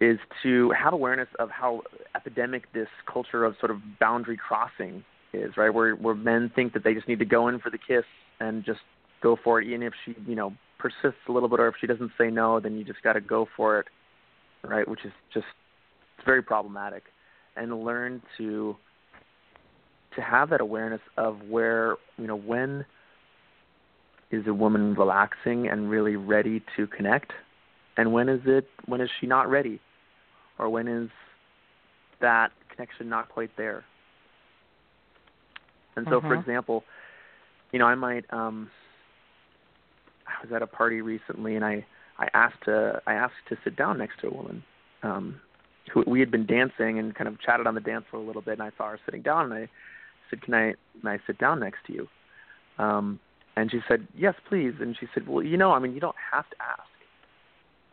is 0.00 0.18
to 0.42 0.70
have 0.70 0.92
awareness 0.92 1.28
of 1.38 1.48
how 1.48 1.82
epidemic 2.16 2.64
this 2.72 2.88
culture 3.10 3.44
of 3.44 3.54
sort 3.60 3.70
of 3.70 3.78
boundary 4.00 4.36
crossing 4.36 5.04
is, 5.32 5.56
right? 5.56 5.70
Where 5.70 5.94
where 5.94 6.14
men 6.14 6.50
think 6.54 6.72
that 6.72 6.82
they 6.82 6.94
just 6.94 7.06
need 7.06 7.20
to 7.20 7.24
go 7.24 7.48
in 7.48 7.60
for 7.60 7.70
the 7.70 7.78
kiss 7.78 8.04
and 8.40 8.64
just 8.64 8.80
go 9.22 9.36
for 9.42 9.60
it, 9.60 9.68
even 9.68 9.82
if 9.82 9.92
she, 10.04 10.14
you 10.26 10.34
know, 10.34 10.52
persists 10.78 11.20
a 11.28 11.32
little 11.32 11.48
bit, 11.48 11.60
or 11.60 11.68
if 11.68 11.74
she 11.80 11.86
doesn't 11.86 12.10
say 12.18 12.28
no, 12.28 12.60
then 12.60 12.76
you 12.76 12.84
just 12.84 13.02
got 13.02 13.12
to 13.14 13.20
go 13.20 13.46
for 13.56 13.80
it, 13.80 13.86
right? 14.64 14.86
Which 14.86 15.04
is 15.04 15.12
just 15.32 15.46
it's 16.18 16.26
very 16.26 16.42
problematic, 16.42 17.04
and 17.56 17.84
learn 17.84 18.22
to 18.38 18.76
to 20.16 20.22
have 20.22 20.50
that 20.50 20.60
awareness 20.60 21.00
of 21.16 21.40
where 21.48 21.96
you 22.18 22.26
know 22.26 22.36
when 22.36 22.84
is 24.30 24.46
a 24.46 24.54
woman 24.54 24.94
relaxing 24.94 25.68
and 25.68 25.90
really 25.90 26.16
ready 26.16 26.62
to 26.76 26.86
connect 26.86 27.32
and 27.96 28.12
when 28.12 28.28
is 28.28 28.40
it 28.46 28.66
when 28.86 29.00
is 29.00 29.10
she 29.20 29.26
not 29.26 29.48
ready 29.50 29.80
or 30.58 30.68
when 30.68 30.88
is 30.88 31.10
that 32.20 32.50
connection 32.70 33.08
not 33.08 33.28
quite 33.28 33.50
there 33.56 33.84
and 35.96 36.06
so 36.08 36.18
mm-hmm. 36.18 36.28
for 36.28 36.34
example 36.34 36.84
you 37.72 37.78
know 37.78 37.86
i 37.86 37.94
might 37.94 38.24
um 38.30 38.70
was 40.42 40.52
at 40.52 40.62
a 40.62 40.66
party 40.66 41.00
recently 41.00 41.56
and 41.56 41.64
i 41.64 41.84
i 42.18 42.28
asked 42.34 42.62
to 42.64 43.00
i 43.06 43.14
asked 43.14 43.34
to 43.48 43.56
sit 43.64 43.76
down 43.76 43.98
next 43.98 44.20
to 44.20 44.28
a 44.28 44.34
woman 44.34 44.62
um 45.02 45.40
who 45.92 46.04
we 46.06 46.20
had 46.20 46.30
been 46.30 46.46
dancing 46.46 46.98
and 46.98 47.14
kind 47.14 47.28
of 47.28 47.40
chatted 47.40 47.66
on 47.66 47.74
the 47.74 47.80
dance 47.80 48.04
floor 48.10 48.22
a 48.22 48.26
little 48.26 48.42
bit 48.42 48.52
and 48.52 48.62
i 48.62 48.70
saw 48.76 48.88
her 48.88 49.00
sitting 49.04 49.22
down 49.22 49.46
and 49.46 49.54
i 49.54 49.68
said 50.30 50.40
can 50.42 50.54
i 50.54 50.74
can 51.00 51.08
i 51.08 51.18
sit 51.26 51.38
down 51.38 51.60
next 51.60 51.78
to 51.86 51.92
you 51.92 52.08
um 52.78 53.18
and 53.56 53.70
she 53.70 53.80
said 53.88 54.06
yes 54.16 54.34
please 54.48 54.74
and 54.80 54.96
she 54.98 55.06
said 55.12 55.26
well 55.26 55.42
you 55.42 55.56
know 55.56 55.72
i 55.72 55.78
mean 55.78 55.92
you 55.92 56.00
don't 56.00 56.16
have 56.32 56.48
to 56.50 56.56
ask 56.60 56.82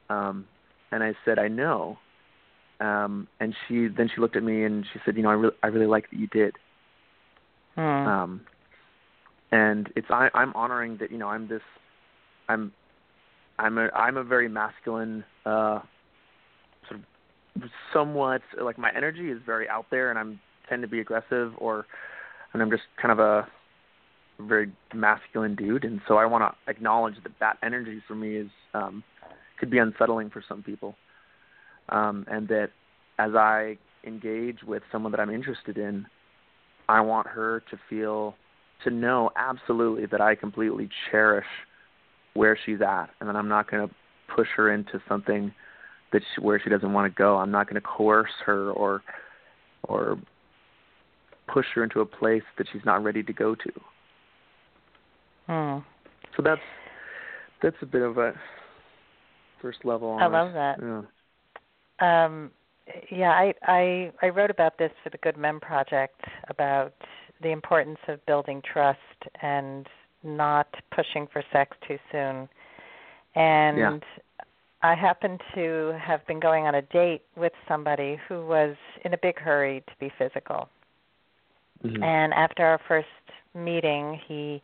um, 0.10 0.46
and 0.92 1.04
I 1.04 1.14
said, 1.24 1.40
I 1.40 1.48
know. 1.48 1.98
Um, 2.80 3.28
and 3.40 3.54
she 3.68 3.88
then 3.88 4.10
she 4.14 4.22
looked 4.22 4.36
at 4.36 4.44
me 4.44 4.64
and 4.64 4.86
she 4.92 5.00
said, 5.06 5.18
you 5.18 5.24
know, 5.24 5.30
I 5.30 5.34
really 5.34 5.56
I 5.64 5.68
really 5.68 5.86
like 5.86 6.10
that 6.10 6.18
you 6.18 6.28
did. 6.28 6.56
Hmm. 7.76 7.82
Um, 7.82 8.42
and 9.52 9.92
it's 9.96 10.08
I, 10.10 10.30
I'm 10.34 10.54
honoring 10.56 10.98
that 10.98 11.12
you 11.12 11.18
know 11.18 11.28
I'm 11.28 11.48
this 11.48 11.62
I'm 12.50 12.74
I'm 13.58 13.78
a 13.78 13.90
I'm 13.96 14.18
a 14.18 14.24
very 14.24 14.50
masculine 14.50 15.24
uh, 15.46 15.80
sort 16.88 17.00
of 17.56 17.64
somewhat 17.94 18.42
like 18.62 18.78
my 18.78 18.92
energy 18.96 19.30
is 19.30 19.40
very 19.46 19.68
out 19.70 19.86
there 19.90 20.10
and 20.10 20.20
I'm 20.20 20.40
tend 20.68 20.82
to 20.82 20.88
be 20.88 21.00
aggressive 21.00 21.54
or 21.58 21.86
and 22.54 22.62
I'm 22.62 22.70
just 22.70 22.84
kind 23.02 23.12
of 23.12 23.20
a 23.20 23.48
very 24.40 24.72
masculine 24.94 25.56
dude 25.56 25.84
and 25.84 26.02
so 26.08 26.18
I 26.18 26.26
want 26.26 26.44
to 26.44 26.72
acknowledge 26.72 27.16
that 27.24 27.34
that 27.40 27.58
energy 27.64 28.02
for 28.08 28.16
me 28.16 28.36
is 28.36 28.50
um 28.74 29.04
could 29.60 29.70
be 29.70 29.78
unsettling 29.78 30.30
for 30.30 30.44
some 30.48 30.64
people. 30.64 30.96
Um, 31.90 32.26
and 32.30 32.48
that 32.48 32.70
as 33.18 33.36
I 33.36 33.78
engage 34.06 34.64
with 34.64 34.84
someone 34.92 35.12
that 35.12 35.20
I'm 35.20 35.30
interested 35.30 35.78
in, 35.78 36.06
I 36.88 37.02
want 37.02 37.28
her 37.28 37.62
to 37.70 37.80
feel, 37.90 38.36
to 38.84 38.90
know 38.90 39.32
absolutely 39.36 40.06
that 40.08 40.22
I 40.22 40.36
completely 40.36 40.90
cherish 41.12 41.46
where 42.40 42.58
she's 42.66 42.80
at, 42.80 43.08
and 43.20 43.28
then 43.28 43.36
I'm 43.36 43.50
not 43.50 43.70
going 43.70 43.86
to 43.86 43.94
push 44.34 44.48
her 44.56 44.74
into 44.74 45.02
something 45.10 45.54
that 46.14 46.22
she, 46.22 46.42
where 46.42 46.58
she 46.58 46.70
doesn't 46.70 46.94
want 46.94 47.14
to 47.14 47.18
go. 47.18 47.36
I'm 47.36 47.52
not 47.52 47.68
going 47.68 47.82
to 47.82 47.86
coerce 47.86 48.32
her 48.46 48.72
or 48.72 49.02
or 49.84 50.18
push 51.54 51.66
her 51.76 51.84
into 51.84 52.00
a 52.00 52.06
place 52.06 52.44
that 52.58 52.68
she's 52.72 52.86
not 52.86 53.04
ready 53.04 53.24
to 53.24 53.34
go 53.34 53.56
to. 53.56 53.72
Hmm. 55.48 55.80
So 56.38 56.42
that's 56.42 56.62
that's 57.62 57.76
a 57.82 57.86
bit 57.86 58.04
of 58.04 58.18
a 58.18 58.32
first 59.62 59.80
level. 59.84 60.18
I 60.18 60.28
love 60.28 60.54
that. 60.54 60.78
Yeah. 60.82 62.26
Um, 62.26 62.52
yeah, 63.12 63.32
I, 63.32 63.54
I 63.64 64.12
I 64.22 64.30
wrote 64.30 64.50
about 64.50 64.78
this 64.78 64.92
for 65.04 65.10
the 65.10 65.18
Good 65.18 65.36
Men 65.36 65.60
Project 65.60 66.22
about 66.48 66.94
the 67.42 67.50
importance 67.50 68.00
of 68.08 68.26
building 68.26 68.62
trust 68.62 69.00
and 69.42 69.86
not 70.24 70.68
pushing 70.92 71.28
for 71.32 71.44
sex 71.52 71.76
too 71.88 71.98
soon. 72.12 72.50
And 73.36 73.78
yeah. 73.78 73.98
I 74.82 74.96
happened 74.96 75.42
to 75.56 75.98
have 76.02 76.26
been 76.28 76.40
going 76.40 76.66
on 76.66 76.76
a 76.76 76.82
date 76.82 77.22
with 77.36 77.54
somebody 77.68 78.18
who 78.28 78.46
was 78.46 78.76
in 79.06 79.14
a 79.14 79.18
big 79.18 79.38
hurry 79.38 79.84
to 79.88 79.94
be 80.00 80.12
physical. 80.18 80.70
Mm-hmm. 81.84 82.04
And 82.04 82.34
after 82.34 82.66
our 82.66 82.80
first 82.88 83.08
meeting, 83.56 84.20
he 84.28 84.62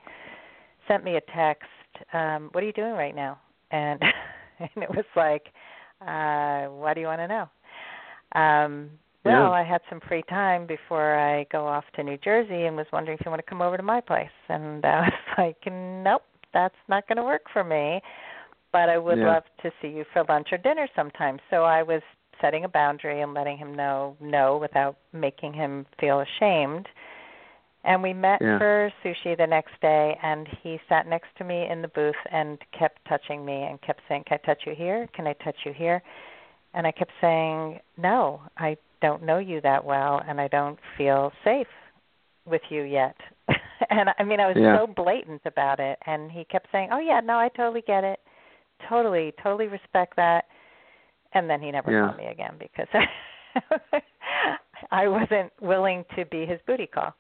sent 0.88 1.04
me 1.04 1.16
a 1.16 1.22
text, 1.34 1.70
um, 2.14 2.50
"What 2.52 2.64
are 2.64 2.68
you 2.68 2.74
doing 2.74 2.94
right 2.94 3.16
now?" 3.16 3.40
And 3.72 4.02
and 4.60 4.84
it 4.84 4.90
was 4.90 5.06
like, 5.16 5.48
uh, 6.02 6.72
what 6.72 6.94
do 6.94 7.02
you 7.02 7.08
want 7.08 7.20
to 7.20 7.28
know? 7.28 8.40
Um, 8.40 8.90
well, 9.26 9.50
yeah. 9.50 9.50
I 9.50 9.64
had 9.64 9.82
some 9.90 10.00
free 10.08 10.24
time 10.30 10.68
before 10.68 11.18
I 11.18 11.46
go 11.52 11.68
off 11.68 11.84
to 11.96 12.04
New 12.04 12.18
Jersey 12.18 12.66
and 12.66 12.78
was 12.78 12.86
wondering 12.94 13.18
if 13.20 13.26
you 13.26 13.32
want 13.32 13.44
to 13.44 13.50
come 13.50 13.62
over 13.62 13.76
to 13.76 13.84
my 13.84 14.00
place. 14.00 14.30
And 14.50 14.86
uh, 14.86 14.88
I 14.88 15.02
was 15.02 15.14
like, 15.38 15.74
nope, 15.74 16.22
that's 16.54 16.76
not 16.88 17.08
going 17.08 17.18
to 17.18 17.24
work 17.24 17.44
for 17.52 17.64
me. 17.64 18.02
But 18.72 18.90
I 18.90 18.98
would 18.98 19.18
yeah. 19.18 19.34
love 19.34 19.44
to 19.64 19.72
see 19.82 19.88
you 19.88 20.06
for 20.14 20.24
lunch 20.30 20.50
or 20.52 20.58
dinner 20.58 20.88
sometime. 20.96 21.40
So 21.50 21.64
I 21.64 21.82
was 21.82 22.02
setting 22.42 22.66
a 22.66 22.70
boundary 22.70 23.22
and 23.22 23.34
letting 23.34 23.58
him 23.58 23.74
know 23.74 24.16
no 24.20 24.58
without 24.58 24.98
making 25.14 25.54
him 25.54 25.86
feel 26.00 26.22
ashamed. 26.22 26.88
And 27.84 28.02
we 28.02 28.14
met 28.14 28.40
yeah. 28.42 28.58
for 28.58 28.92
sushi 29.04 29.38
the 29.38 29.46
next 29.46 29.74
day, 29.82 30.18
and 30.24 30.48
he 30.62 30.80
sat 30.90 31.08
next 31.08 31.28
to 31.38 31.44
me 31.44 31.68
in 31.70 31.82
the 31.82 31.88
booth 31.88 32.16
and 32.32 32.58
kept 32.78 33.00
touching 33.08 33.46
me 33.46 33.64
and 33.64 33.80
kept 33.82 34.02
saying, 34.10 34.24
Can 34.28 34.40
I 34.44 34.46
touch 34.46 34.62
you 34.66 34.74
here? 34.76 35.08
Can 35.16 35.28
I 35.28 35.34
touch 35.34 35.56
you 35.66 35.72
here? 35.72 36.02
And 36.74 36.88
I 36.88 36.92
kept 36.92 37.12
saying, 37.22 37.80
No, 37.98 38.42
I 38.58 38.76
don't 39.02 39.24
know 39.24 39.38
you 39.38 39.62
that 39.62 39.84
well, 39.84 40.22
and 40.28 40.40
I 40.40 40.48
don't 40.48 40.80
feel 40.98 41.32
safe 41.44 41.68
with 42.46 42.62
you 42.70 42.84
yet. 42.84 43.16
and 43.90 44.10
I 44.18 44.24
mean, 44.24 44.40
I 44.40 44.48
was 44.48 44.58
yeah. 44.60 44.78
so 44.78 44.88
blatant 44.88 45.42
about 45.46 45.80
it. 45.80 45.98
And 46.06 46.32
he 46.32 46.46
kept 46.46 46.68
saying, 46.72 46.90
Oh, 46.92 47.00
yeah, 47.00 47.20
no, 47.24 47.38
I 47.38 47.50
totally 47.50 47.84
get 47.86 48.04
it. 48.04 48.20
Totally, 48.90 49.34
totally 49.42 49.68
respect 49.68 50.16
that. 50.16 50.46
And 51.34 51.50
then 51.50 51.62
he 51.62 51.72
never 51.72 51.92
yeah. 51.92 52.12
saw 52.12 52.18
me 52.18 52.26
again 52.28 52.54
because 52.60 52.88
I 54.92 55.08
wasn't 55.08 55.52
willing 55.62 56.06
to 56.16 56.26
be 56.26 56.46
his 56.46 56.60
booty 56.66 56.88
call. 56.88 57.14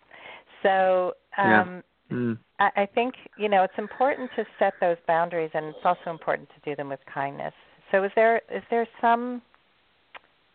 So 0.63 1.13
um, 1.37 1.83
yeah. 2.09 2.15
mm. 2.15 2.37
I, 2.59 2.69
I 2.77 2.85
think 2.85 3.15
you 3.37 3.49
know 3.49 3.63
it's 3.63 3.77
important 3.77 4.29
to 4.35 4.45
set 4.57 4.73
those 4.79 4.97
boundaries, 5.07 5.51
and 5.53 5.65
it's 5.67 5.77
also 5.83 6.09
important 6.09 6.49
to 6.49 6.69
do 6.69 6.75
them 6.75 6.89
with 6.89 6.99
kindness. 7.13 7.53
So 7.91 8.03
is 8.03 8.11
there 8.15 8.37
is 8.49 8.63
there 8.69 8.87
some 9.01 9.41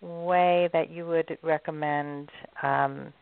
way 0.00 0.68
that 0.72 0.90
you 0.90 1.06
would 1.06 1.38
recommend 1.42 2.30
um, 2.62 3.12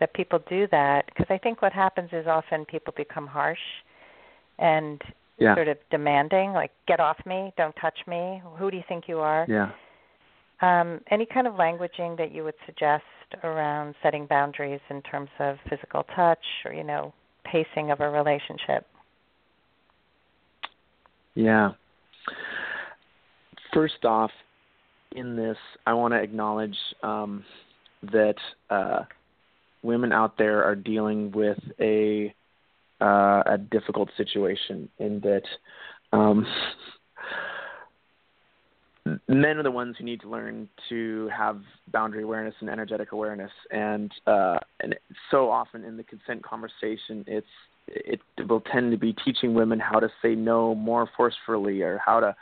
that 0.00 0.12
people 0.14 0.40
do 0.48 0.66
that? 0.70 1.06
Because 1.06 1.26
I 1.30 1.38
think 1.38 1.62
what 1.62 1.72
happens 1.72 2.10
is 2.12 2.26
often 2.26 2.64
people 2.64 2.94
become 2.96 3.26
harsh 3.26 3.58
and 4.58 5.00
yeah. 5.38 5.54
sort 5.54 5.68
of 5.68 5.78
demanding, 5.90 6.52
like 6.52 6.70
"Get 6.86 7.00
off 7.00 7.18
me! 7.26 7.52
Don't 7.56 7.74
touch 7.80 7.98
me! 8.06 8.42
Who 8.58 8.70
do 8.70 8.76
you 8.76 8.84
think 8.88 9.04
you 9.08 9.18
are?" 9.18 9.46
Yeah. 9.48 9.70
Um, 10.60 11.00
any 11.10 11.24
kind 11.24 11.46
of 11.46 11.54
languaging 11.54 12.18
that 12.18 12.32
you 12.32 12.42
would 12.42 12.56
suggest 12.66 13.04
around 13.44 13.94
setting 14.02 14.26
boundaries 14.26 14.80
in 14.90 15.02
terms 15.02 15.30
of 15.38 15.56
physical 15.68 16.04
touch 16.16 16.44
or 16.64 16.72
you 16.72 16.82
know 16.82 17.12
pacing 17.44 17.90
of 17.90 18.00
a 18.00 18.08
relationship? 18.08 18.86
Yeah. 21.34 21.70
First 23.72 24.04
off, 24.04 24.30
in 25.12 25.36
this, 25.36 25.56
I 25.86 25.94
want 25.94 26.12
to 26.14 26.18
acknowledge 26.18 26.76
um, 27.02 27.44
that 28.12 28.36
uh, 28.70 29.00
women 29.82 30.12
out 30.12 30.38
there 30.38 30.64
are 30.64 30.74
dealing 30.74 31.32
with 31.32 31.58
a 31.80 32.34
uh, 33.00 33.42
a 33.46 33.58
difficult 33.58 34.10
situation 34.16 34.88
in 34.98 35.20
that 35.20 35.44
um, 36.12 36.44
men 39.28 39.56
are 39.56 39.62
the 39.62 39.70
ones 39.70 39.96
who 39.98 40.04
need 40.04 40.20
to 40.20 40.28
learn 40.28 40.68
to 40.88 41.30
have 41.36 41.60
boundary 41.92 42.22
awareness 42.22 42.54
and 42.60 42.68
energetic 42.68 43.12
awareness. 43.12 43.50
And 43.70 44.12
uh 44.26 44.58
and 44.80 44.94
so 45.30 45.50
often 45.50 45.84
in 45.84 45.96
the 45.96 46.02
consent 46.02 46.42
conversation 46.42 47.24
it's 47.26 47.46
it 47.86 48.20
will 48.48 48.60
tend 48.60 48.90
to 48.92 48.98
be 48.98 49.14
teaching 49.24 49.54
women 49.54 49.80
how 49.80 49.98
to 49.98 50.10
say 50.20 50.34
no 50.34 50.74
more 50.74 51.08
forcefully 51.16 51.82
or 51.82 52.00
how 52.04 52.20
to 52.20 52.36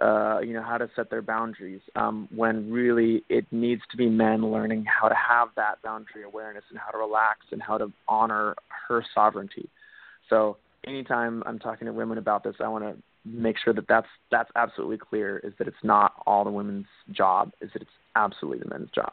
uh, 0.00 0.40
you 0.40 0.54
know, 0.54 0.62
how 0.62 0.78
to 0.78 0.88
set 0.96 1.10
their 1.10 1.22
boundaries. 1.22 1.80
Um, 1.96 2.28
when 2.34 2.70
really 2.70 3.22
it 3.28 3.46
needs 3.50 3.82
to 3.90 3.96
be 3.96 4.08
men 4.08 4.50
learning 4.50 4.84
how 4.84 5.08
to 5.08 5.14
have 5.14 5.48
that 5.56 5.82
boundary 5.82 6.22
awareness 6.24 6.64
and 6.70 6.78
how 6.78 6.90
to 6.90 6.98
relax 6.98 7.40
and 7.52 7.62
how 7.62 7.78
to 7.78 7.92
honor 8.08 8.54
her 8.88 9.04
sovereignty. 9.14 9.68
So 10.28 10.56
anytime 10.86 11.42
I'm 11.46 11.58
talking 11.58 11.86
to 11.86 11.92
women 11.92 12.18
about 12.18 12.44
this, 12.44 12.54
I 12.60 12.68
want 12.68 12.84
to 12.84 13.02
make 13.24 13.56
sure 13.62 13.74
that 13.74 13.86
that's 13.88 14.06
that's 14.30 14.50
absolutely 14.56 14.98
clear. 14.98 15.38
Is 15.38 15.52
that 15.58 15.68
it's 15.68 15.76
not 15.82 16.14
all 16.26 16.44
the 16.44 16.50
women's 16.50 16.86
job. 17.12 17.52
Is 17.60 17.70
that 17.74 17.82
it's 17.82 17.90
absolutely 18.16 18.60
the 18.60 18.70
men's 18.70 18.90
job. 18.94 19.12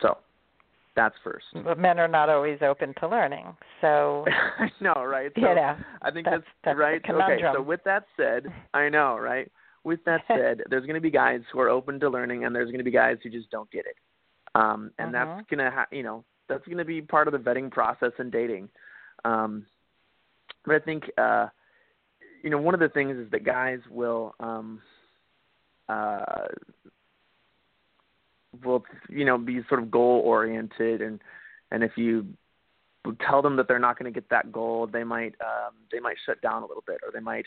So 0.00 0.18
that's 0.96 1.14
first. 1.22 1.46
But 1.52 1.78
men 1.78 1.98
are 1.98 2.08
not 2.08 2.28
always 2.28 2.58
open 2.62 2.94
to 3.00 3.08
learning. 3.08 3.46
So 3.80 4.24
I 4.58 4.70
know, 4.80 5.04
right? 5.04 5.32
So 5.40 5.40
you 5.40 5.54
know, 5.54 5.76
I 6.02 6.10
think 6.10 6.24
that's, 6.24 6.36
that's, 6.36 6.46
that's 6.64 6.78
right. 6.78 7.02
okay, 7.08 7.42
so 7.54 7.60
with 7.60 7.80
that 7.84 8.04
said, 8.16 8.46
I 8.72 8.88
know, 8.88 9.18
right? 9.18 9.50
With 9.84 10.04
that 10.04 10.22
said, 10.28 10.62
there's 10.68 10.86
going 10.86 10.94
to 10.94 11.00
be 11.00 11.10
guys 11.10 11.40
who 11.52 11.60
are 11.60 11.68
open 11.68 12.00
to 12.00 12.08
learning, 12.08 12.44
and 12.44 12.54
there's 12.54 12.68
going 12.68 12.78
to 12.78 12.84
be 12.84 12.90
guys 12.90 13.18
who 13.22 13.30
just 13.30 13.50
don't 13.50 13.70
get 13.70 13.86
it. 13.86 13.96
Um, 14.54 14.90
and 14.98 15.14
uh-huh. 15.14 15.36
that's 15.36 15.50
going 15.50 15.64
to, 15.64 15.70
ha- 15.70 15.86
you 15.90 16.02
know, 16.02 16.24
that's 16.48 16.64
going 16.66 16.78
to 16.78 16.84
be 16.84 17.00
part 17.00 17.28
of 17.28 17.32
the 17.32 17.38
vetting 17.38 17.70
process 17.70 18.12
in 18.18 18.30
dating. 18.30 18.68
Um, 19.24 19.66
but 20.64 20.76
I 20.76 20.78
think, 20.78 21.04
uh, 21.18 21.48
you 22.42 22.50
know, 22.50 22.58
one 22.58 22.74
of 22.74 22.80
the 22.80 22.88
things 22.88 23.16
is 23.16 23.30
that 23.30 23.44
guys 23.44 23.80
will, 23.90 24.34
um, 24.40 24.80
uh, 25.88 26.46
will, 28.64 28.84
you 29.08 29.24
know, 29.24 29.38
be 29.38 29.60
sort 29.68 29.82
of 29.82 29.90
goal 29.90 30.22
oriented, 30.24 31.00
and 31.00 31.20
and 31.70 31.82
if 31.82 31.92
you 31.96 32.26
tell 33.26 33.42
them 33.42 33.56
that 33.56 33.68
they're 33.68 33.78
not 33.78 33.98
going 33.98 34.10
to 34.10 34.14
get 34.14 34.28
that 34.30 34.52
goal, 34.52 34.86
they 34.86 35.04
might, 35.04 35.34
um, 35.40 35.74
they 35.92 36.00
might 36.00 36.16
shut 36.24 36.40
down 36.40 36.62
a 36.62 36.66
little 36.66 36.84
bit, 36.86 36.98
or 37.04 37.10
they 37.12 37.20
might, 37.20 37.46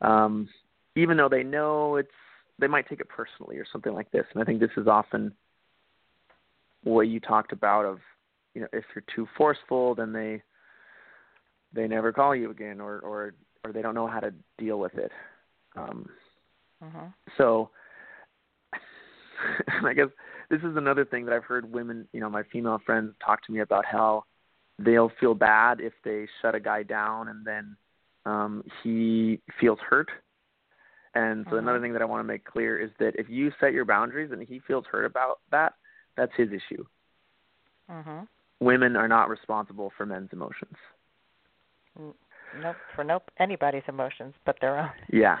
um, 0.00 0.48
even 0.96 1.16
though 1.16 1.28
they 1.28 1.42
know 1.42 1.96
it's 1.96 2.10
they 2.58 2.66
might 2.66 2.88
take 2.88 3.00
it 3.00 3.08
personally 3.08 3.56
or 3.56 3.66
something 3.70 3.92
like 3.92 4.10
this. 4.12 4.24
And 4.32 4.42
I 4.42 4.46
think 4.46 4.60
this 4.60 4.70
is 4.76 4.86
often 4.86 5.32
what 6.84 7.08
you 7.08 7.18
talked 7.18 7.52
about 7.52 7.84
of 7.84 7.98
you 8.54 8.60
know 8.60 8.68
if 8.72 8.84
you're 8.94 9.04
too 9.14 9.28
forceful, 9.36 9.94
then 9.94 10.12
they 10.12 10.42
they 11.72 11.88
never 11.88 12.12
call 12.12 12.34
you 12.34 12.50
again, 12.50 12.80
or 12.80 13.00
or 13.00 13.34
or 13.64 13.72
they 13.72 13.82
don't 13.82 13.94
know 13.94 14.06
how 14.06 14.20
to 14.20 14.32
deal 14.58 14.78
with 14.78 14.94
it. 14.94 15.10
Um, 15.76 16.08
uh-huh. 16.82 17.06
So, 17.36 17.70
I 19.84 19.94
guess 19.94 20.08
this 20.50 20.60
is 20.60 20.76
another 20.76 21.04
thing 21.04 21.24
that 21.24 21.34
I've 21.34 21.44
heard 21.44 21.72
women, 21.72 22.06
you 22.12 22.20
know, 22.20 22.30
my 22.30 22.42
female 22.52 22.80
friends 22.84 23.14
talk 23.24 23.44
to 23.46 23.52
me 23.52 23.60
about 23.60 23.84
how 23.84 24.24
they'll 24.78 25.10
feel 25.18 25.34
bad 25.34 25.80
if 25.80 25.92
they 26.04 26.26
shut 26.42 26.54
a 26.54 26.60
guy 26.60 26.82
down 26.82 27.28
and 27.28 27.46
then 27.46 27.76
um 28.26 28.64
he 28.82 29.40
feels 29.60 29.78
hurt 29.88 30.08
and 31.14 31.44
so 31.44 31.50
uh-huh. 31.50 31.58
another 31.58 31.80
thing 31.80 31.92
that 31.92 32.02
I 32.02 32.06
want 32.06 32.20
to 32.20 32.24
make 32.24 32.44
clear 32.44 32.78
is 32.78 32.90
that 32.98 33.12
if 33.16 33.28
you 33.28 33.52
set 33.60 33.72
your 33.72 33.84
boundaries 33.84 34.30
and 34.32 34.42
he 34.42 34.60
feels 34.66 34.84
hurt 34.90 35.04
about 35.04 35.40
that, 35.50 35.74
that's 36.16 36.32
his 36.36 36.48
issue. 36.48 36.84
Uh-huh. 37.88 38.22
Women 38.60 38.96
are 38.96 39.08
not 39.08 39.28
responsible 39.28 39.92
for 39.96 40.06
men's 40.06 40.30
emotions. 40.32 40.76
Nope, 41.96 42.76
for 42.94 43.04
nope 43.04 43.30
anybody's 43.38 43.82
emotions 43.88 44.34
but 44.44 44.56
their 44.60 44.78
own. 44.78 44.90
Yeah, 45.12 45.38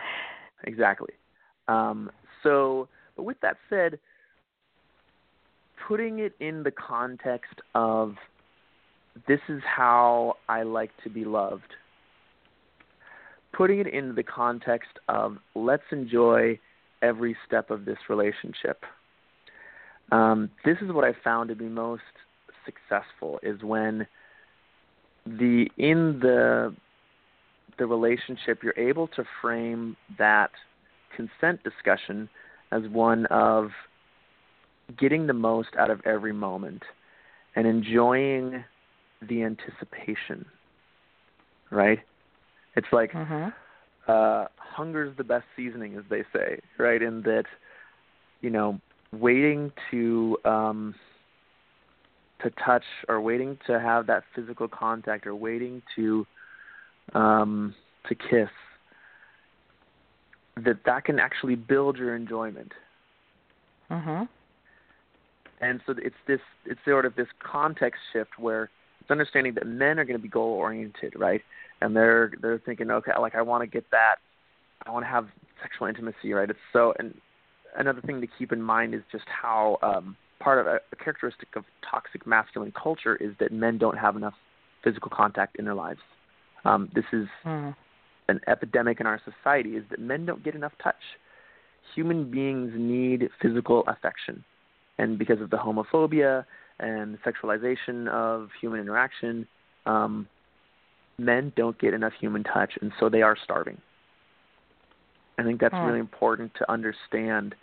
exactly. 0.64 1.14
Um, 1.66 2.10
so, 2.42 2.88
but 3.16 3.24
with 3.24 3.40
that 3.40 3.56
said, 3.68 3.98
putting 5.88 6.20
it 6.20 6.34
in 6.40 6.62
the 6.62 6.70
context 6.70 7.60
of 7.74 8.14
this 9.26 9.40
is 9.48 9.62
how 9.64 10.34
I 10.48 10.62
like 10.62 10.90
to 11.04 11.10
be 11.10 11.24
loved 11.24 11.74
putting 13.56 13.80
it 13.80 13.86
into 13.86 14.12
the 14.12 14.22
context 14.22 14.90
of 15.08 15.38
let's 15.54 15.84
enjoy 15.92 16.58
every 17.02 17.36
step 17.46 17.70
of 17.70 17.84
this 17.84 17.98
relationship. 18.08 18.82
Um, 20.12 20.50
this 20.64 20.76
is 20.82 20.92
what 20.92 21.04
I 21.04 21.12
found 21.22 21.48
to 21.48 21.54
be 21.54 21.66
most 21.66 22.02
successful 22.64 23.38
is 23.42 23.62
when 23.62 24.06
the 25.26 25.66
in 25.78 26.18
the 26.20 26.74
the 27.78 27.86
relationship 27.86 28.62
you're 28.62 28.78
able 28.78 29.08
to 29.08 29.24
frame 29.40 29.96
that 30.18 30.50
consent 31.16 31.62
discussion 31.64 32.28
as 32.70 32.82
one 32.90 33.26
of 33.26 33.70
getting 34.98 35.26
the 35.26 35.32
most 35.32 35.70
out 35.78 35.90
of 35.90 36.00
every 36.04 36.32
moment 36.32 36.82
and 37.56 37.66
enjoying 37.66 38.64
the 39.28 39.42
anticipation 39.42 40.44
right 41.70 42.00
it's 42.76 42.86
like 42.92 43.14
uh-huh. 43.14 43.50
uh 44.10 44.46
hunger's 44.56 45.16
the 45.16 45.24
best 45.24 45.44
seasoning 45.56 45.96
as 45.96 46.04
they 46.10 46.24
say, 46.32 46.58
right? 46.78 47.02
In 47.02 47.22
that 47.22 47.44
you 48.40 48.50
know, 48.50 48.80
waiting 49.12 49.72
to 49.90 50.36
um 50.44 50.94
to 52.42 52.50
touch 52.64 52.84
or 53.08 53.20
waiting 53.20 53.58
to 53.66 53.80
have 53.80 54.06
that 54.06 54.24
physical 54.34 54.68
contact 54.68 55.26
or 55.26 55.34
waiting 55.34 55.82
to 55.96 56.26
um 57.14 57.74
to 58.08 58.14
kiss 58.14 58.50
that 60.56 60.84
that 60.84 61.04
can 61.04 61.18
actually 61.18 61.56
build 61.56 61.96
your 61.96 62.14
enjoyment. 62.14 62.72
Uh-huh. 63.90 64.26
And 65.60 65.80
so 65.86 65.94
it's 65.98 66.14
this 66.26 66.40
it's 66.66 66.80
sort 66.84 67.06
of 67.06 67.16
this 67.16 67.28
context 67.42 68.00
shift 68.12 68.38
where 68.38 68.70
it's 69.00 69.10
understanding 69.10 69.54
that 69.54 69.66
men 69.66 69.98
are 69.98 70.04
going 70.04 70.18
to 70.18 70.22
be 70.22 70.28
goal 70.28 70.52
oriented, 70.52 71.14
right? 71.16 71.42
And 71.84 71.94
they're 71.94 72.32
they're 72.40 72.58
thinking, 72.64 72.90
okay, 72.90 73.12
like 73.20 73.34
I 73.34 73.42
want 73.42 73.62
to 73.62 73.66
get 73.66 73.84
that, 73.90 74.16
I 74.86 74.90
want 74.90 75.04
to 75.04 75.10
have 75.10 75.26
sexual 75.62 75.86
intimacy, 75.86 76.32
right? 76.32 76.48
It's 76.48 76.58
so 76.72 76.94
and 76.98 77.14
another 77.76 78.00
thing 78.00 78.22
to 78.22 78.26
keep 78.38 78.52
in 78.52 78.62
mind 78.62 78.94
is 78.94 79.02
just 79.12 79.24
how 79.26 79.78
um, 79.82 80.16
part 80.40 80.58
of 80.58 80.66
a, 80.66 80.78
a 80.92 80.96
characteristic 80.96 81.48
of 81.56 81.64
toxic 81.88 82.26
masculine 82.26 82.72
culture 82.72 83.16
is 83.16 83.34
that 83.38 83.52
men 83.52 83.76
don't 83.76 83.98
have 83.98 84.16
enough 84.16 84.32
physical 84.82 85.10
contact 85.14 85.56
in 85.56 85.66
their 85.66 85.74
lives. 85.74 86.00
Um, 86.64 86.88
this 86.94 87.04
is 87.12 87.26
mm. 87.44 87.74
an 88.28 88.40
epidemic 88.48 89.00
in 89.00 89.06
our 89.06 89.20
society 89.22 89.76
is 89.76 89.84
that 89.90 90.00
men 90.00 90.24
don't 90.24 90.42
get 90.42 90.54
enough 90.54 90.72
touch. 90.82 90.94
Human 91.94 92.30
beings 92.30 92.72
need 92.74 93.28
physical 93.42 93.84
affection, 93.88 94.42
and 94.96 95.18
because 95.18 95.42
of 95.42 95.50
the 95.50 95.58
homophobia 95.58 96.46
and 96.80 97.18
sexualization 97.22 98.08
of 98.08 98.48
human 98.58 98.80
interaction, 98.80 99.46
um, 99.84 100.26
men 101.18 101.52
don't 101.56 101.78
get 101.78 101.94
enough 101.94 102.12
human 102.18 102.44
touch, 102.44 102.72
and 102.80 102.92
so 102.98 103.08
they 103.08 103.22
are 103.22 103.36
starving. 103.42 103.78
I 105.38 105.42
think 105.42 105.60
that's 105.60 105.74
hmm. 105.74 105.82
really 105.82 106.00
important 106.00 106.52
to 106.58 106.70
understand 106.70 107.54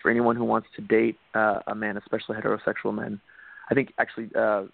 for 0.00 0.10
anyone 0.10 0.36
who 0.36 0.44
wants 0.44 0.68
to 0.76 0.82
date 0.82 1.16
uh, 1.34 1.60
a 1.66 1.74
man, 1.74 1.96
especially 1.96 2.36
heterosexual 2.36 2.94
men. 2.94 3.20
I 3.70 3.74
think 3.74 3.92
actually 3.98 4.30
uh, 4.34 4.64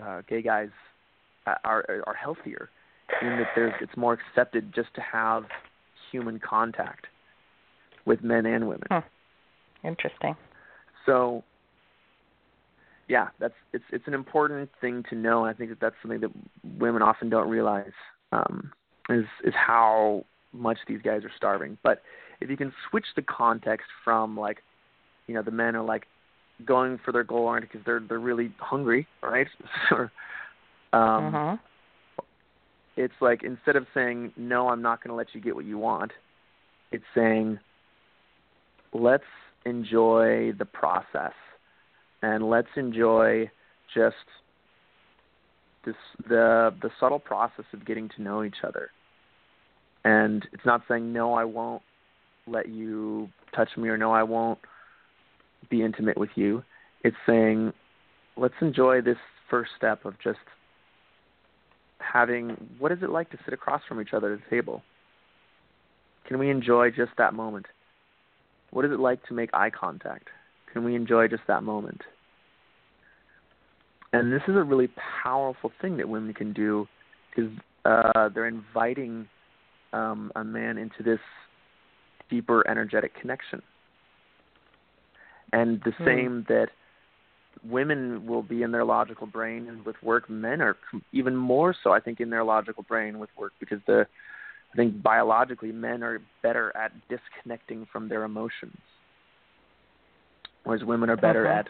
uh, 0.00 0.22
gay 0.28 0.42
guys 0.42 0.68
are 1.64 2.02
are 2.06 2.14
healthier 2.14 2.68
in 3.22 3.28
that 3.38 3.48
there's 3.54 3.74
it's 3.80 3.96
more 3.96 4.14
accepted 4.14 4.72
just 4.74 4.92
to 4.94 5.00
have 5.00 5.44
human 6.10 6.38
contact 6.38 7.06
with 8.04 8.22
men 8.22 8.46
and 8.46 8.68
women. 8.68 8.86
Hmm. 8.90 9.86
Interesting. 9.86 10.36
So 11.04 11.44
yeah, 13.08 13.28
that's 13.38 13.54
it's 13.72 13.84
it's 13.92 14.06
an 14.06 14.14
important 14.14 14.70
thing 14.80 15.04
to 15.10 15.16
know. 15.16 15.44
I 15.44 15.52
think 15.52 15.70
that 15.70 15.80
that's 15.80 15.94
something 16.02 16.20
that 16.20 16.30
women 16.78 17.02
often 17.02 17.28
don't 17.28 17.48
realize 17.48 17.92
um, 18.32 18.72
is 19.08 19.24
is 19.44 19.54
how 19.54 20.24
much 20.52 20.78
these 20.88 21.00
guys 21.02 21.24
are 21.24 21.32
starving. 21.36 21.78
But 21.82 22.02
if 22.40 22.50
you 22.50 22.56
can 22.56 22.72
switch 22.90 23.06
the 23.14 23.22
context 23.22 23.86
from 24.04 24.36
like, 24.36 24.58
you 25.26 25.34
know, 25.34 25.42
the 25.42 25.50
men 25.50 25.76
are 25.76 25.84
like 25.84 26.06
going 26.64 26.98
for 27.04 27.12
their 27.12 27.24
goal 27.24 27.44
oriented 27.44 27.70
because 27.70 27.84
they're 27.84 28.00
they're 28.00 28.18
really 28.18 28.52
hungry, 28.58 29.06
right? 29.22 29.46
or 29.90 30.10
um, 30.92 31.34
uh-huh. 31.34 31.56
it's 32.96 33.14
like 33.20 33.44
instead 33.44 33.76
of 33.76 33.86
saying 33.94 34.32
no, 34.36 34.68
I'm 34.68 34.82
not 34.82 35.02
going 35.02 35.10
to 35.10 35.16
let 35.16 35.28
you 35.32 35.40
get 35.40 35.54
what 35.54 35.64
you 35.64 35.78
want, 35.78 36.12
it's 36.90 37.04
saying 37.14 37.60
let's 38.92 39.24
enjoy 39.64 40.52
the 40.58 40.64
process 40.64 41.32
and 42.22 42.48
let's 42.48 42.68
enjoy 42.76 43.50
just 43.94 44.16
this 45.84 45.94
the 46.28 46.74
the 46.82 46.90
subtle 46.98 47.18
process 47.18 47.64
of 47.72 47.86
getting 47.86 48.08
to 48.16 48.22
know 48.22 48.42
each 48.42 48.64
other. 48.64 48.90
And 50.04 50.46
it's 50.52 50.64
not 50.64 50.82
saying 50.88 51.12
no, 51.12 51.34
I 51.34 51.44
won't 51.44 51.82
let 52.46 52.68
you 52.68 53.28
touch 53.54 53.70
me 53.76 53.88
or 53.88 53.96
no, 53.96 54.12
I 54.12 54.22
won't 54.22 54.58
be 55.70 55.82
intimate 55.82 56.18
with 56.18 56.30
you. 56.34 56.62
It's 57.02 57.16
saying 57.26 57.72
let's 58.36 58.54
enjoy 58.60 59.00
this 59.00 59.16
first 59.48 59.70
step 59.76 60.04
of 60.04 60.14
just 60.22 60.38
having 61.98 62.56
what 62.78 62.92
is 62.92 62.98
it 63.02 63.10
like 63.10 63.30
to 63.30 63.38
sit 63.44 63.54
across 63.54 63.82
from 63.88 64.00
each 64.00 64.12
other 64.12 64.34
at 64.34 64.40
a 64.46 64.50
table? 64.50 64.82
Can 66.26 66.38
we 66.38 66.50
enjoy 66.50 66.90
just 66.90 67.12
that 67.18 67.34
moment? 67.34 67.66
What 68.70 68.84
is 68.84 68.90
it 68.90 69.00
like 69.00 69.24
to 69.26 69.34
make 69.34 69.50
eye 69.54 69.70
contact? 69.70 70.28
Can 70.76 70.84
we 70.84 70.94
enjoy 70.94 71.26
just 71.26 71.42
that 71.48 71.62
moment? 71.62 72.02
And 74.12 74.30
this 74.30 74.42
is 74.46 74.56
a 74.56 74.62
really 74.62 74.90
powerful 75.24 75.72
thing 75.80 75.96
that 75.96 76.06
women 76.06 76.34
can 76.34 76.52
do 76.52 76.86
because 77.34 77.50
uh, 77.86 78.28
they're 78.34 78.46
inviting 78.46 79.26
um, 79.94 80.30
a 80.36 80.44
man 80.44 80.76
into 80.76 81.02
this 81.02 81.18
deeper 82.28 82.62
energetic 82.68 83.18
connection. 83.18 83.62
And 85.54 85.80
the 85.86 85.92
Hmm. 85.92 86.04
same 86.04 86.46
that 86.50 86.66
women 87.66 88.26
will 88.26 88.42
be 88.42 88.62
in 88.62 88.70
their 88.70 88.84
logical 88.84 89.26
brain 89.26 89.68
and 89.70 89.82
with 89.86 89.96
work, 90.02 90.28
men 90.28 90.60
are 90.60 90.76
even 91.10 91.34
more 91.34 91.74
so, 91.82 91.92
I 91.92 92.00
think, 92.00 92.20
in 92.20 92.28
their 92.28 92.44
logical 92.44 92.82
brain 92.82 93.18
with 93.18 93.30
work 93.38 93.54
because 93.60 93.78
the 93.86 94.06
I 94.74 94.76
think 94.76 95.02
biologically 95.02 95.72
men 95.72 96.02
are 96.02 96.20
better 96.42 96.70
at 96.76 96.92
disconnecting 97.08 97.86
from 97.90 98.10
their 98.10 98.24
emotions, 98.24 98.76
whereas 100.66 100.84
women 100.84 101.08
are 101.08 101.16
better 101.16 101.46
at 101.46 101.68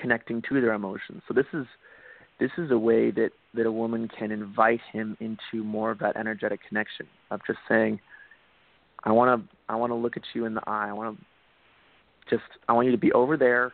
connecting 0.00 0.42
to 0.48 0.60
their 0.60 0.72
emotions. 0.72 1.22
So 1.28 1.34
this 1.34 1.46
is 1.52 1.66
this 2.40 2.50
is 2.58 2.70
a 2.70 2.78
way 2.78 3.10
that 3.12 3.30
that 3.52 3.66
a 3.66 3.72
woman 3.72 4.08
can 4.08 4.32
invite 4.32 4.80
him 4.92 5.16
into 5.20 5.62
more 5.62 5.90
of 5.90 5.98
that 6.00 6.16
energetic 6.16 6.60
connection 6.66 7.06
of 7.30 7.40
just 7.46 7.58
saying, 7.68 8.00
I 9.04 9.12
want 9.12 9.40
to 9.40 9.56
I 9.68 9.76
want 9.76 9.90
to 9.90 9.94
look 9.94 10.16
at 10.16 10.22
you 10.32 10.46
in 10.46 10.54
the 10.54 10.62
eye. 10.66 10.88
I 10.88 10.92
want 10.92 11.18
to 11.18 11.24
just 12.30 12.48
I 12.68 12.72
want 12.72 12.86
you 12.86 12.92
to 12.92 12.98
be 12.98 13.12
over 13.12 13.36
there 13.36 13.72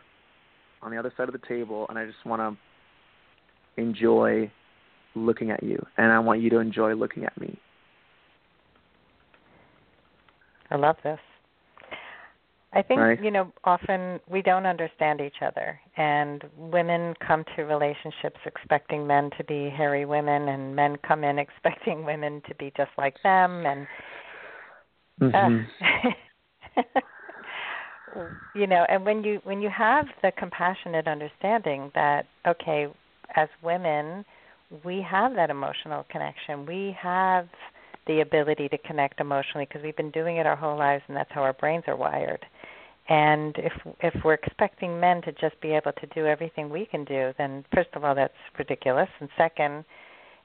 on 0.81 0.91
the 0.91 0.97
other 0.97 1.13
side 1.15 1.29
of 1.29 1.33
the 1.33 1.47
table, 1.47 1.85
and 1.89 1.97
I 1.97 2.05
just 2.05 2.23
want 2.25 2.41
to 2.41 3.81
enjoy 3.81 4.51
looking 5.15 5.49
at 5.49 5.63
you, 5.63 5.83
and 5.97 6.11
I 6.11 6.19
want 6.19 6.41
you 6.41 6.49
to 6.51 6.59
enjoy 6.59 6.93
looking 6.93 7.23
at 7.23 7.39
me. 7.39 7.57
I 10.69 10.75
love 10.75 10.97
this. 11.03 11.19
I 12.73 12.81
think 12.81 12.99
Right. 12.99 13.21
you 13.21 13.31
know 13.31 13.51
often 13.65 14.19
we 14.29 14.41
don't 14.41 14.65
understand 14.65 15.19
each 15.19 15.41
other, 15.41 15.79
and 15.97 16.43
women 16.57 17.13
come 17.25 17.43
to 17.55 17.63
relationships 17.63 18.39
expecting 18.45 19.05
men 19.05 19.29
to 19.37 19.43
be 19.43 19.69
hairy 19.69 20.05
women, 20.05 20.47
and 20.49 20.75
men 20.75 20.97
come 21.05 21.23
in 21.23 21.37
expecting 21.45 22.05
women 22.05 22.41
to 22.47 22.55
be 22.55 22.71
just 22.77 22.91
like 22.97 23.21
them, 23.23 23.65
and 23.65 23.87
Mhm. 25.21 25.67
uh, 26.77 26.81
you 28.53 28.67
know, 28.67 28.85
and 28.89 29.05
when 29.05 29.23
you 29.23 29.39
when 29.43 29.61
you 29.61 29.69
have 29.69 30.05
the 30.21 30.31
compassionate 30.37 31.07
understanding 31.07 31.91
that 31.93 32.25
okay, 32.47 32.87
as 33.35 33.49
women, 33.61 34.23
we 34.85 35.01
have 35.01 35.35
that 35.35 35.49
emotional 35.49 36.05
connection. 36.09 36.65
We 36.65 36.95
have 36.99 37.49
the 38.07 38.21
ability 38.21 38.67
to 38.69 38.77
connect 38.79 39.19
emotionally 39.19 39.65
because 39.65 39.83
we've 39.83 39.95
been 39.95 40.11
doing 40.11 40.37
it 40.37 40.45
our 40.45 40.55
whole 40.55 40.77
lives 40.77 41.03
and 41.07 41.15
that's 41.15 41.31
how 41.31 41.41
our 41.41 41.53
brains 41.53 41.83
are 41.87 41.95
wired. 41.95 42.45
And 43.09 43.55
if 43.57 43.73
if 44.01 44.23
we're 44.23 44.35
expecting 44.35 44.99
men 44.99 45.21
to 45.23 45.31
just 45.33 45.59
be 45.61 45.71
able 45.71 45.91
to 45.93 46.07
do 46.15 46.25
everything 46.25 46.69
we 46.69 46.85
can 46.85 47.03
do, 47.03 47.33
then 47.37 47.65
first 47.73 47.89
of 47.93 48.03
all 48.03 48.15
that's 48.15 48.33
ridiculous 48.57 49.09
and 49.19 49.29
second, 49.37 49.83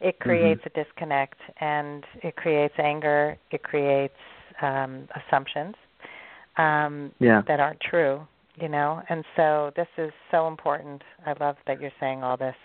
it 0.01 0.19
creates 0.19 0.61
a 0.66 0.71
disconnect 0.71 1.38
and 1.61 2.05
it 2.23 2.37
creates 2.37 2.75
anger, 2.79 3.37
it 3.51 3.62
creates 3.62 4.14
um 4.62 5.07
assumptions 5.14 5.75
um 6.57 7.12
yeah. 7.21 7.42
that 7.47 7.61
aren't 7.61 7.81
true, 7.81 8.27
you 8.61 8.69
know. 8.69 9.03
And 9.09 9.25
so 9.37 9.71
this 9.77 9.88
is 9.99 10.11
so 10.31 10.49
important. 10.49 11.03
I 11.27 11.35
love 11.38 11.57
that 11.66 11.81
you're 11.81 11.92
saying 12.01 12.23
all 12.23 12.37
this. 12.37 12.57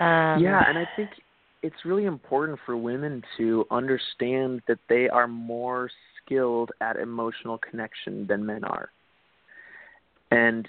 Um, 0.00 0.42
yeah, 0.42 0.62
and 0.66 0.78
I 0.78 0.88
think 0.96 1.10
it's 1.62 1.84
really 1.84 2.04
important 2.04 2.58
for 2.66 2.76
women 2.76 3.22
to 3.36 3.66
understand 3.70 4.62
that 4.66 4.78
they 4.88 5.08
are 5.08 5.28
more 5.28 5.90
skilled 6.24 6.70
at 6.80 6.96
emotional 6.96 7.58
connection 7.58 8.26
than 8.26 8.44
men 8.44 8.64
are. 8.64 8.90
And 10.30 10.68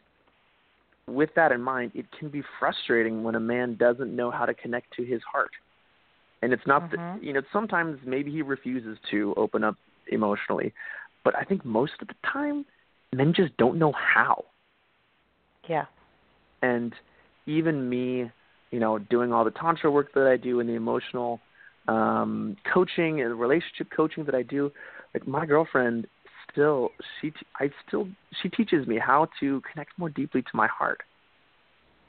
with 1.07 1.29
that 1.35 1.51
in 1.51 1.61
mind, 1.61 1.91
it 1.95 2.05
can 2.17 2.29
be 2.29 2.43
frustrating 2.59 3.23
when 3.23 3.35
a 3.35 3.39
man 3.39 3.75
doesn't 3.75 4.15
know 4.15 4.31
how 4.31 4.45
to 4.45 4.53
connect 4.53 4.93
to 4.93 5.03
his 5.03 5.21
heart. 5.23 5.51
And 6.41 6.53
it's 6.53 6.67
not 6.67 6.83
Mhm. 6.83 6.91
that, 6.91 7.23
you 7.23 7.33
know, 7.33 7.41
sometimes 7.51 7.99
maybe 8.05 8.31
he 8.31 8.41
refuses 8.41 8.97
to 9.11 9.33
open 9.35 9.63
up 9.63 9.75
emotionally, 10.07 10.73
but 11.23 11.35
I 11.35 11.43
think 11.43 11.65
most 11.65 11.93
of 12.01 12.07
the 12.07 12.15
time 12.23 12.65
men 13.13 13.33
just 13.33 13.55
don't 13.57 13.77
know 13.77 13.91
how 13.93 14.45
yeah. 15.69 15.85
and 16.61 16.93
even 17.45 17.89
me 17.89 18.29
you 18.73 18.79
know 18.79 18.97
doing 18.97 19.31
all 19.31 19.45
the 19.45 19.51
tantra 19.51 19.89
work 19.91 20.11
that 20.15 20.25
i 20.25 20.35
do 20.35 20.59
and 20.59 20.67
the 20.67 20.73
emotional 20.73 21.39
um 21.87 22.57
coaching 22.73 23.21
and 23.21 23.39
relationship 23.39 23.87
coaching 23.95 24.25
that 24.25 24.33
i 24.33 24.41
do 24.41 24.71
like 25.13 25.27
my 25.27 25.45
girlfriend 25.45 26.07
still 26.51 26.89
she 27.21 27.29
t- 27.29 27.37
i 27.59 27.69
still 27.87 28.07
she 28.41 28.49
teaches 28.49 28.87
me 28.87 28.97
how 28.97 29.27
to 29.39 29.61
connect 29.71 29.91
more 29.97 30.09
deeply 30.09 30.41
to 30.41 30.49
my 30.55 30.67
heart. 30.67 31.01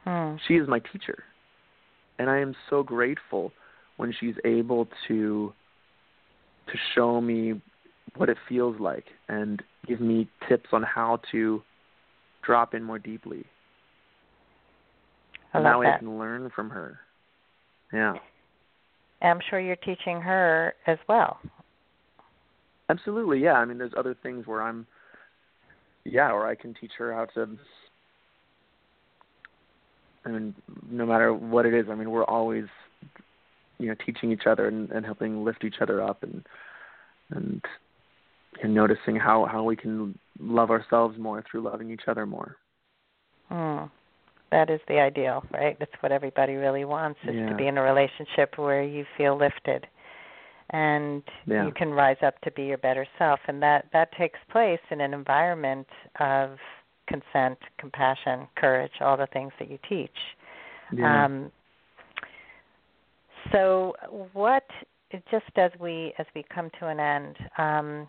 Hmm. 0.05 0.37
she 0.47 0.55
is 0.55 0.67
my 0.69 0.81
teacher. 0.81 1.25
And 2.19 2.31
i 2.31 2.39
am 2.39 2.55
so 2.71 2.83
grateful 2.83 3.53
when 3.99 4.15
she's 4.19 4.37
able 4.45 4.89
to 5.09 5.53
to 6.69 6.79
show 6.95 7.21
me 7.21 7.61
what 8.17 8.31
it 8.31 8.39
feels 8.49 8.81
like 8.81 9.05
and 9.29 9.63
give 9.87 10.01
me 10.01 10.29
tips 10.49 10.71
on 10.73 10.83
how 10.83 11.21
to 11.33 11.63
drop 12.43 12.75
in 12.75 12.83
more 12.83 12.99
deeply 12.99 13.45
I 15.55 15.59
and 15.59 15.65
love 15.65 15.83
that. 15.83 15.95
I 15.95 15.99
can 15.99 16.19
learn 16.19 16.51
from 16.55 16.71
her. 16.71 16.99
Yeah, 17.93 18.15
I'm 19.23 19.41
sure 19.49 19.59
you're 19.59 19.77
teaching 19.77 20.21
her 20.21 20.75
as 20.87 20.99
well. 21.09 21.39
absolutely. 22.91 23.41
Yeah, 23.41 23.55
I 23.55 23.65
mean, 23.65 23.79
there's 23.79 23.95
other 23.97 24.15
things 24.23 24.47
where 24.47 24.63
I'm, 24.63 24.87
yeah, 26.05 26.31
or 26.31 26.47
I 26.47 26.55
can 26.55 26.75
teach 26.75 26.93
her 26.99 27.13
how 27.13 27.25
to. 27.35 27.59
I 30.27 30.31
mean, 30.31 30.55
no 30.91 31.07
matter 31.07 31.33
what 31.33 31.67
it 31.67 31.75
is, 31.75 31.87
I 31.91 31.95
mean, 31.95 32.11
we're 32.11 32.25
always, 32.25 32.65
you 33.79 33.89
know, 33.89 33.95
teaching 34.05 34.33
each 34.33 34.47
other 34.47 34.69
and, 34.69 34.91
and 34.91 35.05
helping 35.05 35.45
lift 35.45 35.65
each 35.65 35.77
other 35.81 36.03
up, 36.03 36.23
and 36.23 36.45
and 37.31 37.63
and 38.63 38.75
noticing 38.75 39.17
how 39.17 39.47
how 39.47 39.63
we 39.63 39.77
can 39.77 40.19
love 40.39 40.71
ourselves 40.71 41.19
more 41.19 41.45
through 41.51 41.63
loving 41.63 41.91
each 41.91 42.09
other 42.09 42.27
more. 42.27 42.57
Hmm. 43.49 43.85
That 44.51 44.71
is 44.71 44.81
the 44.89 45.01
ideal, 45.01 45.45
right? 45.53 45.77
That's 45.79 45.93
what 46.01 46.13
everybody 46.13 46.55
really 46.55 46.85
wants 46.85 47.19
is 47.25 47.35
Yeah. 47.35 47.49
to 47.49 47.55
be 47.55 47.67
in 47.67 47.79
a 47.79 47.83
relationship 47.83 48.57
where 48.57 48.83
you 48.83 49.05
feel 49.17 49.37
lifted 49.37 49.87
and 50.71 51.23
Yeah. 51.47 51.65
you 51.65 51.73
can 51.73 51.93
rise 51.93 52.23
up 52.23 52.41
to 52.41 52.51
be 52.53 52.65
your 52.65 52.79
better 52.79 53.07
self 53.19 53.41
and 53.49 53.63
that 53.63 53.91
that 53.93 54.13
takes 54.13 54.39
place 54.51 54.81
in 54.91 55.01
an 55.01 55.13
environment 55.13 55.89
of 56.21 56.59
consent, 57.07 57.59
compassion, 57.79 58.49
courage, 58.55 59.01
all 59.01 59.17
the 59.17 59.27
things 59.29 59.53
that 59.59 59.71
you 59.71 59.79
teach. 59.89 60.37
Yeah. 60.93 61.25
Um, 61.25 61.53
so, 63.53 63.95
what 64.33 64.65
just 65.31 65.57
as 65.57 65.71
we 65.79 66.13
as 66.19 66.27
we 66.35 66.45
come 66.45 66.71
to 66.81 66.89
an 66.89 66.99
end, 66.99 67.37
um, 67.59 68.09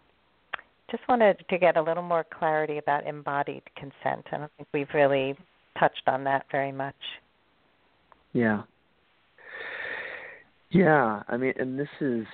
just 0.90 1.08
wanted 1.08 1.44
to 1.50 1.58
get 1.58 1.78
a 1.78 1.82
little 1.82 2.04
more 2.04 2.24
clarity 2.24 2.78
about 2.78 3.06
embodied 3.06 3.64
consent. 3.76 4.26
I 4.32 4.38
don't 4.38 4.52
think 4.58 4.68
we've 4.74 4.94
really 4.94 5.36
touched 5.80 6.08
on 6.08 6.24
that 6.26 6.46
very 6.52 6.72
much. 6.72 6.96
Yeah. 8.34 8.64
Yeah, 10.72 11.24
I 11.28 11.38
mean, 11.38 11.54
and 11.58 11.80
this 11.80 11.88
is 12.02 12.26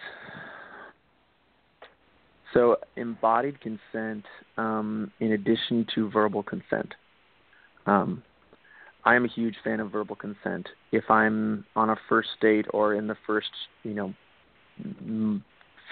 so 2.54 2.78
embodied 2.96 3.60
consent 3.62 4.26
um, 4.58 5.12
in 5.20 5.34
addition 5.34 5.86
to 5.96 6.10
verbal 6.10 6.44
consent. 6.44 6.94
Um, 7.86 8.24
I 9.04 9.16
am 9.16 9.26
a 9.26 9.28
huge 9.28 9.56
fan 9.64 9.80
of 9.80 9.92
verbal 9.92 10.16
consent. 10.16 10.68
If 10.92 11.10
I'm 11.10 11.66
on 11.76 11.90
a 11.90 11.96
first 12.10 12.30
date 12.42 12.66
or 12.72 12.94
in 12.94 13.08
the 13.08 13.18
first, 13.26 13.50
you 13.84 13.94
know, 13.94 14.14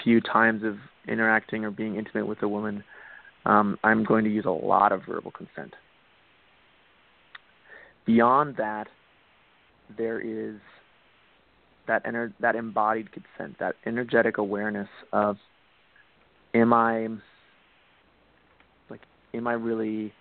few 0.04 0.22
times 0.22 0.64
of 0.64 0.78
interacting 1.08 1.66
or 1.66 1.72
being 1.72 1.96
intimate 1.96 2.28
with 2.28 2.42
a 2.44 2.48
woman, 2.48 2.84
um, 3.46 3.78
I'm 3.84 4.04
going 4.04 4.24
to 4.26 4.30
use 4.30 4.46
a 4.46 4.52
lot 4.52 4.92
of 4.92 5.02
verbal 5.08 5.32
consent. 5.32 5.74
Beyond 8.06 8.56
that, 8.58 8.88
there 9.98 10.20
is 10.20 10.60
that 11.88 12.06
ener- 12.06 12.34
that 12.40 12.56
embodied 12.56 13.10
consent, 13.12 13.58
that 13.60 13.76
energetic 13.86 14.38
awareness 14.38 14.90
of 15.12 15.38
am 16.54 16.74
I 16.74 17.08
like 18.90 19.02
am 19.34 19.48
I 19.48 19.54
really 19.54 20.14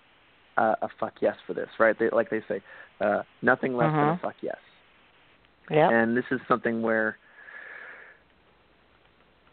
uh, 0.56 0.74
a 0.82 0.88
fuck 0.98 1.14
yes 1.20 1.36
for 1.46 1.54
this, 1.54 1.68
right? 1.78 1.96
They, 1.98 2.10
like 2.10 2.30
they 2.30 2.42
say, 2.48 2.60
uh, 3.00 3.22
nothing 3.42 3.76
less 3.76 3.92
than 3.92 4.08
a 4.08 4.12
Mhm. 4.14 4.20
fuck 4.20 4.34
yes. 4.42 4.58
Yeah. 5.70 5.88
And 5.88 6.16
this 6.16 6.24
is 6.30 6.40
something 6.48 6.82
where 6.82 7.16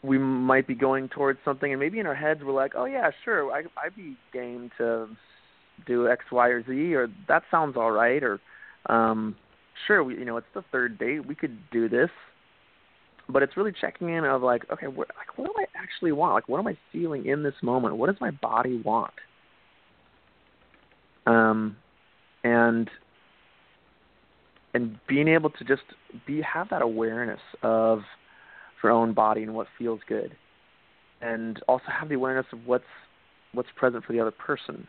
we 0.02 0.18
might 0.18 0.68
be 0.68 0.76
going 0.76 1.10
towards 1.10 1.40
something, 1.44 1.72
and 1.72 1.80
maybe 1.80 2.00
in 2.00 2.06
our 2.08 2.16
heads 2.16 2.44
we're 2.44 2.54
like, 2.54 2.74
oh 2.76 2.86
yeah, 2.86 3.12
sure, 3.24 3.52
I, 3.52 3.64
I'd 3.78 3.96
be 3.96 4.16
game 4.32 4.72
to 4.78 5.10
do 5.86 6.08
X, 6.08 6.26
Y, 6.32 6.48
or 6.50 6.64
Z, 6.64 6.96
or 6.96 7.08
that 7.28 7.44
sounds 7.52 7.78
all 7.78 7.92
right, 7.92 8.24
or 8.24 8.40
um, 8.88 9.36
sure, 9.88 10.04
we, 10.04 10.16
you 10.16 10.26
know, 10.26 10.38
it's 10.38 10.48
the 10.54 10.64
third 10.72 10.98
date, 10.98 11.26
we 11.26 11.36
could 11.36 11.58
do 11.72 11.90
this. 11.90 12.10
But 13.28 13.44
it's 13.44 13.58
really 13.58 13.74
checking 13.80 14.10
in 14.10 14.24
of 14.24 14.44
like, 14.44 14.64
okay, 14.72 14.88
what, 14.88 15.10
like, 15.18 15.38
what 15.38 15.48
do 15.48 15.54
I 15.58 15.66
actually 15.82 16.12
want? 16.12 16.34
Like, 16.36 16.48
what 16.48 16.60
am 16.60 16.68
I 16.68 16.78
feeling 16.92 17.26
in 17.26 17.44
this 17.44 17.56
moment? 17.64 17.98
What 17.98 18.08
does 18.08 18.22
my 18.22 18.32
body 18.32 18.82
want? 18.84 19.14
Um, 21.26 21.78
and 22.44 22.90
and 24.74 25.00
being 25.08 25.28
able 25.28 25.50
to 25.50 25.64
just 25.64 25.84
be 26.28 26.42
have 26.42 26.70
that 26.70 26.82
awareness 26.84 27.40
of 27.64 28.02
your 28.84 28.92
own 28.92 29.14
body 29.14 29.42
and 29.42 29.56
what 29.56 29.68
feels 29.80 30.02
good. 30.08 30.36
and 31.22 31.62
also 31.68 31.86
have 31.88 32.10
the 32.10 32.16
awareness 32.16 32.46
of 32.54 32.60
what's 32.66 32.84
what's 33.54 33.70
present 33.76 34.04
for 34.06 34.14
the 34.14 34.20
other 34.20 34.32
person 34.32 34.88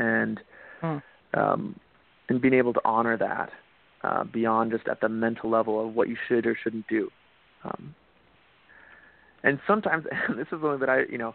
and 0.00 0.40
mm. 0.82 1.02
um, 1.34 1.78
and 2.28 2.40
being 2.40 2.54
able 2.54 2.72
to 2.72 2.80
honor 2.84 3.16
that 3.16 3.50
uh, 4.02 4.24
beyond 4.24 4.72
just 4.72 4.88
at 4.88 5.00
the 5.00 5.08
mental 5.08 5.50
level 5.50 5.86
of 5.86 5.94
what 5.94 6.08
you 6.08 6.16
should 6.28 6.46
or 6.46 6.56
shouldn't 6.60 6.88
do. 6.88 7.10
Um, 7.64 7.94
and 9.42 9.60
sometimes, 9.66 10.06
and 10.28 10.38
this 10.38 10.46
is 10.46 10.50
something 10.62 10.80
that 10.80 10.88
I, 10.88 11.02
you 11.10 11.18
know, 11.18 11.34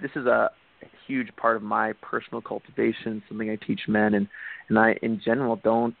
this 0.00 0.12
is 0.14 0.26
a, 0.26 0.50
a 0.82 0.86
huge 1.06 1.34
part 1.36 1.56
of 1.56 1.62
my 1.62 1.92
personal 2.00 2.40
cultivation, 2.40 3.22
something 3.28 3.50
I 3.50 3.56
teach 3.56 3.80
men, 3.88 4.14
and 4.14 4.28
and 4.68 4.78
I, 4.78 4.96
in 5.02 5.20
general, 5.24 5.56
don't. 5.56 5.94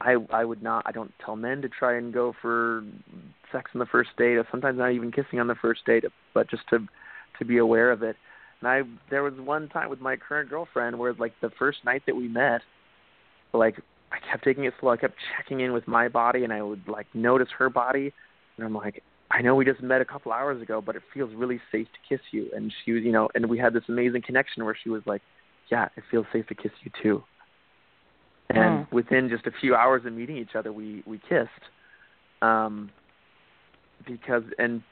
I 0.00 0.16
I 0.32 0.44
would 0.44 0.62
not. 0.62 0.82
I 0.86 0.92
don't 0.92 1.12
tell 1.24 1.36
men 1.36 1.62
to 1.62 1.68
try 1.68 1.96
and 1.96 2.12
go 2.12 2.34
for 2.42 2.82
sex 3.52 3.70
on 3.74 3.78
the 3.78 3.86
first 3.86 4.10
date, 4.18 4.36
or 4.36 4.46
sometimes 4.50 4.78
not 4.78 4.92
even 4.92 5.12
kissing 5.12 5.38
on 5.38 5.46
the 5.46 5.54
first 5.54 5.84
date, 5.86 6.04
but 6.34 6.50
just 6.50 6.68
to 6.70 6.86
to 7.38 7.44
be 7.44 7.58
aware 7.58 7.92
of 7.92 8.02
it. 8.02 8.16
And 8.64 8.72
I 8.72 8.80
there 9.10 9.22
was 9.22 9.34
one 9.34 9.68
time 9.68 9.90
with 9.90 10.00
my 10.00 10.16
current 10.16 10.48
girlfriend 10.48 10.98
where 10.98 11.12
like 11.12 11.34
the 11.42 11.50
first 11.58 11.84
night 11.84 12.02
that 12.06 12.16
we 12.16 12.28
met, 12.28 12.62
like 13.52 13.78
I 14.10 14.16
kept 14.30 14.42
taking 14.42 14.64
it 14.64 14.72
slow. 14.80 14.90
I 14.90 14.96
kept 14.96 15.16
checking 15.36 15.60
in 15.60 15.74
with 15.74 15.86
my 15.86 16.08
body, 16.08 16.44
and 16.44 16.52
I 16.52 16.62
would 16.62 16.88
like 16.88 17.06
notice 17.12 17.48
her 17.58 17.68
body, 17.68 18.10
and 18.56 18.66
I'm 18.66 18.74
like, 18.74 19.02
I 19.30 19.42
know 19.42 19.54
we 19.54 19.66
just 19.66 19.82
met 19.82 20.00
a 20.00 20.04
couple 20.06 20.32
hours 20.32 20.62
ago, 20.62 20.80
but 20.80 20.96
it 20.96 21.02
feels 21.12 21.30
really 21.34 21.60
safe 21.70 21.88
to 21.88 21.98
kiss 22.08 22.24
you. 22.30 22.48
And 22.56 22.72
she 22.84 22.92
was, 22.92 23.02
you 23.02 23.12
know, 23.12 23.28
and 23.34 23.50
we 23.50 23.58
had 23.58 23.74
this 23.74 23.82
amazing 23.86 24.22
connection 24.22 24.64
where 24.64 24.76
she 24.82 24.88
was 24.88 25.02
like, 25.04 25.20
Yeah, 25.70 25.88
it 25.98 26.04
feels 26.10 26.24
safe 26.32 26.46
to 26.46 26.54
kiss 26.54 26.72
you 26.84 26.90
too. 27.02 27.22
And 28.48 28.86
mm. 28.86 28.92
within 28.92 29.28
just 29.28 29.46
a 29.46 29.52
few 29.60 29.74
hours 29.74 30.06
of 30.06 30.14
meeting 30.14 30.38
each 30.38 30.54
other, 30.54 30.72
we 30.72 31.02
we 31.06 31.18
kissed, 31.18 31.50
um, 32.40 32.90
because 34.06 34.44
and 34.58 34.82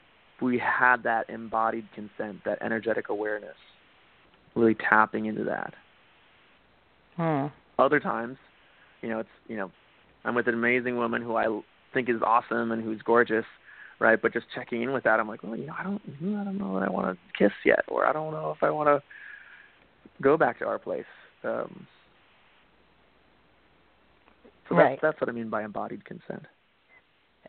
we 0.43 0.59
had 0.59 1.03
that 1.03 1.29
embodied 1.29 1.87
consent, 1.95 2.43
that 2.45 2.61
energetic 2.61 3.09
awareness, 3.09 3.55
really 4.55 4.75
tapping 4.75 5.25
into 5.25 5.43
that. 5.45 5.73
Hmm. 7.15 7.47
Other 7.79 7.99
times, 7.99 8.37
you 9.01 9.09
know, 9.09 9.19
it's 9.19 9.29
you 9.47 9.55
know, 9.55 9.71
I'm 10.25 10.35
with 10.35 10.47
an 10.47 10.53
amazing 10.53 10.97
woman 10.97 11.21
who 11.21 11.35
I 11.35 11.45
think 11.93 12.09
is 12.09 12.21
awesome 12.25 12.71
and 12.71 12.83
who's 12.83 13.01
gorgeous, 13.01 13.45
right? 13.99 14.21
But 14.21 14.33
just 14.33 14.45
checking 14.53 14.81
in 14.81 14.91
with 14.91 15.03
that, 15.05 15.19
I'm 15.19 15.27
like, 15.27 15.43
well, 15.43 15.55
you 15.55 15.67
know, 15.67 15.75
I 15.77 15.83
don't, 15.83 16.01
I 16.07 16.43
don't 16.43 16.57
know 16.57 16.79
that 16.79 16.87
I 16.87 16.91
want 16.91 17.17
to 17.17 17.37
kiss 17.37 17.53
yet, 17.65 17.83
or 17.87 18.05
I 18.05 18.13
don't 18.13 18.31
know 18.31 18.53
if 18.55 18.61
I 18.61 18.69
want 18.69 18.87
to 18.87 19.01
go 20.21 20.37
back 20.37 20.59
to 20.59 20.65
our 20.65 20.79
place. 20.79 21.05
Um, 21.43 21.87
so 24.69 24.75
right. 24.75 24.99
that's 25.01 25.13
that's 25.13 25.21
what 25.21 25.29
I 25.29 25.33
mean 25.33 25.49
by 25.49 25.63
embodied 25.63 26.05
consent. 26.05 26.45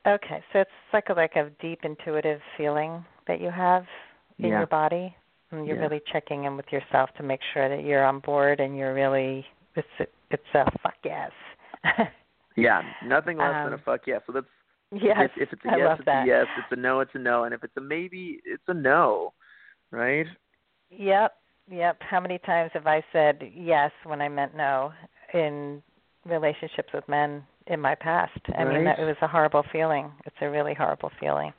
Okay, 0.06 0.42
so 0.52 0.60
it's 0.60 0.70
like 0.92 1.08
a 1.08 1.14
like 1.14 1.36
a 1.36 1.50
deep 1.60 1.80
intuitive 1.82 2.40
feeling 2.56 3.04
that 3.26 3.40
you 3.40 3.50
have 3.50 3.84
in 4.38 4.50
yeah. 4.50 4.58
your 4.58 4.66
body, 4.66 5.14
and 5.50 5.66
you're 5.66 5.76
yeah. 5.76 5.82
really 5.82 6.02
checking 6.12 6.44
in 6.44 6.56
with 6.56 6.66
yourself 6.70 7.10
to 7.16 7.22
make 7.22 7.40
sure 7.54 7.68
that 7.74 7.84
you're 7.84 8.04
on 8.04 8.20
board 8.20 8.60
and 8.60 8.76
you're 8.76 8.94
really 8.94 9.46
it's 9.76 9.88
it's 10.30 10.42
a 10.54 10.64
fuck 10.82 10.94
yes. 11.04 11.30
yeah, 12.56 12.82
nothing 13.04 13.38
less 13.38 13.54
um, 13.54 13.64
than 13.64 13.72
a 13.74 13.82
fuck 13.82 14.00
yes. 14.06 14.20
So 14.26 14.32
that's 14.32 14.46
yes. 14.92 15.30
If, 15.36 15.48
if 15.48 15.52
it's 15.52 15.62
a 15.64 15.72
I 15.72 15.76
yes, 15.78 15.96
it's 15.98 16.06
that. 16.06 16.24
a 16.24 16.26
yes. 16.26 16.46
It's 16.58 16.66
a 16.72 16.76
no, 16.76 17.00
it's 17.00 17.10
a 17.14 17.18
no. 17.18 17.44
And 17.44 17.54
if 17.54 17.64
it's 17.64 17.76
a 17.76 17.80
maybe, 17.80 18.40
it's 18.44 18.62
a 18.68 18.74
no, 18.74 19.32
right? 19.90 20.26
Yep, 20.90 21.32
yep. 21.70 21.96
How 22.00 22.20
many 22.20 22.38
times 22.38 22.70
have 22.74 22.86
I 22.86 23.02
said 23.12 23.40
yes 23.54 23.90
when 24.04 24.20
I 24.20 24.28
meant 24.28 24.54
no 24.54 24.92
in 25.32 25.82
relationships 26.26 26.88
with 26.92 27.08
men 27.08 27.42
in 27.66 27.80
my 27.80 27.94
past? 27.94 28.38
I 28.56 28.62
right. 28.62 28.74
mean, 28.74 28.84
that, 28.84 28.98
it 28.98 29.04
was 29.04 29.16
a 29.22 29.28
horrible 29.28 29.64
feeling. 29.72 30.10
It's 30.26 30.36
a 30.40 30.50
really 30.50 30.74
horrible 30.74 31.10
feeling. 31.20 31.52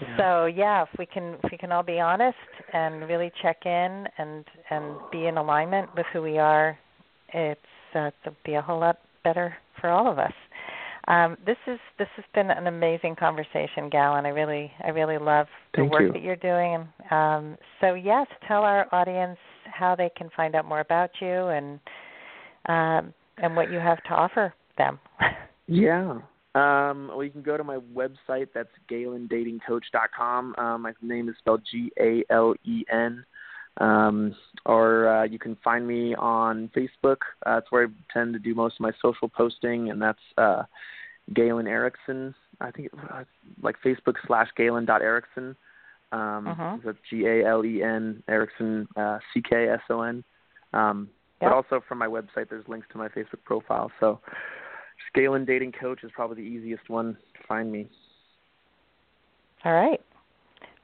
Yeah. 0.00 0.16
So 0.16 0.46
yeah, 0.46 0.82
if 0.82 0.88
we 0.98 1.06
can 1.06 1.36
if 1.44 1.52
we 1.52 1.58
can 1.58 1.70
all 1.70 1.82
be 1.82 2.00
honest 2.00 2.36
and 2.72 3.08
really 3.08 3.30
check 3.42 3.58
in 3.64 4.06
and 4.18 4.44
and 4.70 4.96
be 5.10 5.26
in 5.26 5.36
alignment 5.36 5.90
with 5.96 6.06
who 6.12 6.22
we 6.22 6.38
are, 6.38 6.78
it's 7.32 7.60
uh, 7.94 8.10
it'll 8.24 8.36
be 8.44 8.54
a 8.54 8.62
whole 8.62 8.80
lot 8.80 8.98
better 9.22 9.54
for 9.80 9.90
all 9.90 10.10
of 10.10 10.18
us. 10.18 10.32
Um, 11.08 11.36
this 11.44 11.56
is 11.66 11.78
this 11.98 12.08
has 12.16 12.24
been 12.34 12.50
an 12.50 12.68
amazing 12.68 13.16
conversation, 13.16 13.88
Gal, 13.90 14.16
and 14.16 14.26
I 14.26 14.30
really 14.30 14.70
I 14.84 14.90
really 14.90 15.18
love 15.18 15.46
the 15.74 15.82
Thank 15.82 15.92
work 15.92 16.02
you. 16.02 16.12
that 16.12 16.22
you're 16.22 16.36
doing. 16.36 16.88
Um, 17.10 17.56
so 17.80 17.94
yes, 17.94 18.26
tell 18.46 18.62
our 18.62 18.92
audience 18.94 19.38
how 19.64 19.94
they 19.94 20.10
can 20.16 20.30
find 20.36 20.54
out 20.54 20.64
more 20.64 20.80
about 20.80 21.10
you 21.20 21.48
and 21.48 21.80
um, 22.66 23.12
and 23.38 23.56
what 23.56 23.70
you 23.70 23.78
have 23.78 24.02
to 24.04 24.10
offer 24.10 24.54
them. 24.76 24.98
Yeah. 25.66 26.18
Um, 26.54 27.08
well, 27.08 27.24
you 27.24 27.30
can 27.30 27.42
go 27.42 27.56
to 27.56 27.64
my 27.64 27.78
website. 27.94 28.48
That's 28.54 28.68
galendatingcoach.com. 28.90 30.54
Um, 30.58 30.82
my 30.82 30.92
name 31.00 31.28
is 31.28 31.34
spelled 31.38 31.62
G 31.70 31.90
A 31.98 32.24
L 32.30 32.54
E 32.64 32.84
N. 32.92 33.24
Um, 33.78 34.34
or 34.66 35.08
uh, 35.08 35.24
you 35.24 35.38
can 35.38 35.56
find 35.64 35.86
me 35.86 36.14
on 36.14 36.70
Facebook. 36.76 37.18
Uh, 37.46 37.54
that's 37.54 37.72
where 37.72 37.86
I 37.86 38.12
tend 38.12 38.34
to 38.34 38.38
do 38.38 38.54
most 38.54 38.74
of 38.74 38.80
my 38.80 38.92
social 39.00 39.28
posting, 39.30 39.90
and 39.90 40.00
that's 40.02 40.18
uh, 40.36 40.64
Galen 41.32 41.66
Erickson. 41.66 42.34
I 42.60 42.70
think 42.70 42.90
uh, 43.10 43.24
like 43.62 43.76
Facebook 43.82 44.16
slash 44.26 44.48
Galen 44.56 44.84
dot 44.84 45.00
Erickson. 45.00 45.56
Um, 46.12 46.48
Uh-huh. 46.48 46.76
That's 46.84 46.98
G 47.08 47.24
A 47.24 47.46
L 47.46 47.64
E 47.64 47.82
N 47.82 48.22
Erickson 48.28 48.86
uh, 48.96 49.18
C 49.32 49.40
K 49.40 49.68
S 49.68 49.80
O 49.88 50.02
N. 50.02 50.22
Um, 50.74 51.08
Yep. 51.40 51.50
But 51.50 51.56
also 51.56 51.84
from 51.88 51.98
my 51.98 52.06
website, 52.06 52.48
there's 52.50 52.68
links 52.68 52.86
to 52.92 52.98
my 52.98 53.08
Facebook 53.08 53.42
profile. 53.44 53.90
So 53.98 54.20
just 55.02 55.14
Galen 55.14 55.44
Dating 55.44 55.72
Coach 55.72 56.00
is 56.04 56.10
probably 56.14 56.36
the 56.36 56.48
easiest 56.48 56.88
one 56.88 57.14
to 57.14 57.46
find 57.46 57.70
me. 57.70 57.88
All 59.64 59.72
right. 59.72 60.00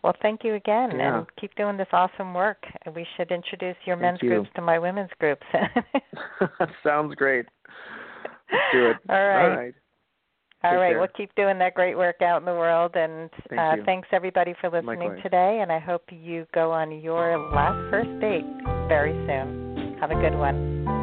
Well, 0.02 0.14
thank 0.22 0.44
you 0.44 0.54
again, 0.54 0.92
Yeah. 0.96 1.18
and 1.18 1.26
keep 1.40 1.54
doing 1.56 1.76
this 1.76 1.88
awesome 1.92 2.32
work. 2.32 2.64
We 2.94 3.04
should 3.16 3.32
introduce 3.32 3.76
your 3.84 3.96
Thank 3.96 4.02
men's 4.02 4.22
you. 4.22 4.28
groups 4.30 4.50
to 4.54 4.62
my 4.62 4.78
women's 4.78 5.10
groups. 5.18 5.42
Sounds 6.84 7.14
great. 7.16 7.46
Let's 8.52 8.64
do 8.72 8.86
it. 8.90 8.96
All 9.08 9.26
right. 9.26 9.44
All 9.50 9.56
right. 9.56 9.74
All 10.64 10.76
right, 10.76 10.98
well, 10.98 11.06
keep 11.16 11.32
doing 11.36 11.56
that 11.60 11.74
great 11.74 11.96
work 11.96 12.20
out 12.20 12.42
in 12.42 12.44
the 12.44 12.52
world, 12.52 12.96
and 12.96 13.30
Thank 13.48 13.60
uh, 13.60 13.84
thanks 13.84 14.08
everybody 14.10 14.54
for 14.60 14.68
listening 14.68 14.98
Likewise. 14.98 15.22
today. 15.22 15.60
And 15.62 15.70
I 15.70 15.78
hope 15.78 16.02
you 16.10 16.46
go 16.52 16.72
on 16.72 16.90
your 17.00 17.38
last 17.54 17.78
first 17.92 18.10
date 18.20 18.44
very 18.88 19.12
soon. 19.28 19.96
Have 20.00 20.10
a 20.10 20.16
good 20.16 20.36
one. 20.36 20.97